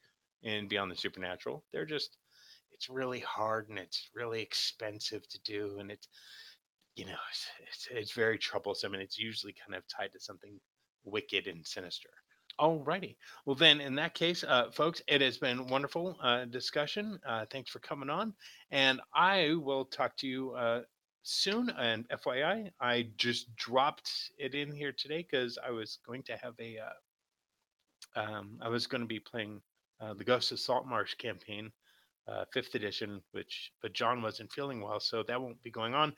[0.44, 1.64] in Beyond the Supernatural.
[1.72, 2.18] They're just
[2.72, 6.08] it's really hard and it's really expensive to do and it's
[6.96, 10.60] you know it's, it's, it's very troublesome and it's usually kind of tied to something
[11.04, 12.10] wicked and sinister.
[12.60, 13.16] Alrighty.
[13.46, 17.72] Well then in that case uh, folks it has been wonderful uh, discussion uh, thanks
[17.72, 18.34] for coming on
[18.72, 20.82] and i will talk to you uh,
[21.24, 26.38] soon and fyi i just dropped it in here today because i was going to
[26.38, 29.60] have a uh, um, i was going to be playing
[30.02, 31.72] uh, the ghost of salt marsh campaign
[32.54, 36.14] fifth edition which but john wasn't feeling well so that won't be going on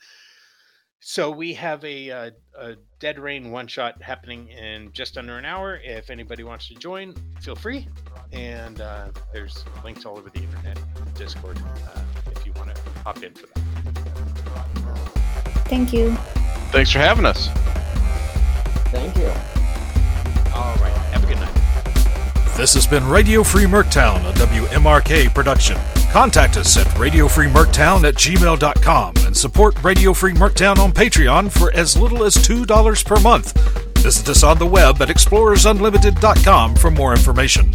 [1.00, 5.46] So we have a, uh, a Dead Rain one shot happening in just under an
[5.46, 5.80] hour.
[5.84, 7.88] If anybody wants to join, feel free.
[8.32, 10.80] And uh, there's links all over the internet,
[11.14, 11.60] Discord,
[11.96, 13.60] uh, if you want to hop in for that.
[15.68, 16.12] Thank you.
[16.72, 17.50] Thanks for having us.
[18.89, 19.28] Thank you.
[20.54, 20.93] All right.
[21.12, 22.56] Have a good night.
[22.58, 25.78] This has been Radio Free Merctown, a WMRK production.
[26.16, 31.97] Contact us at radiofreemerctown at gmail.com and support Radio Free Merctown on Patreon for as
[31.97, 33.51] little as $2 per month.
[33.97, 37.74] Visit us on the web at explorersunlimited.com for more information.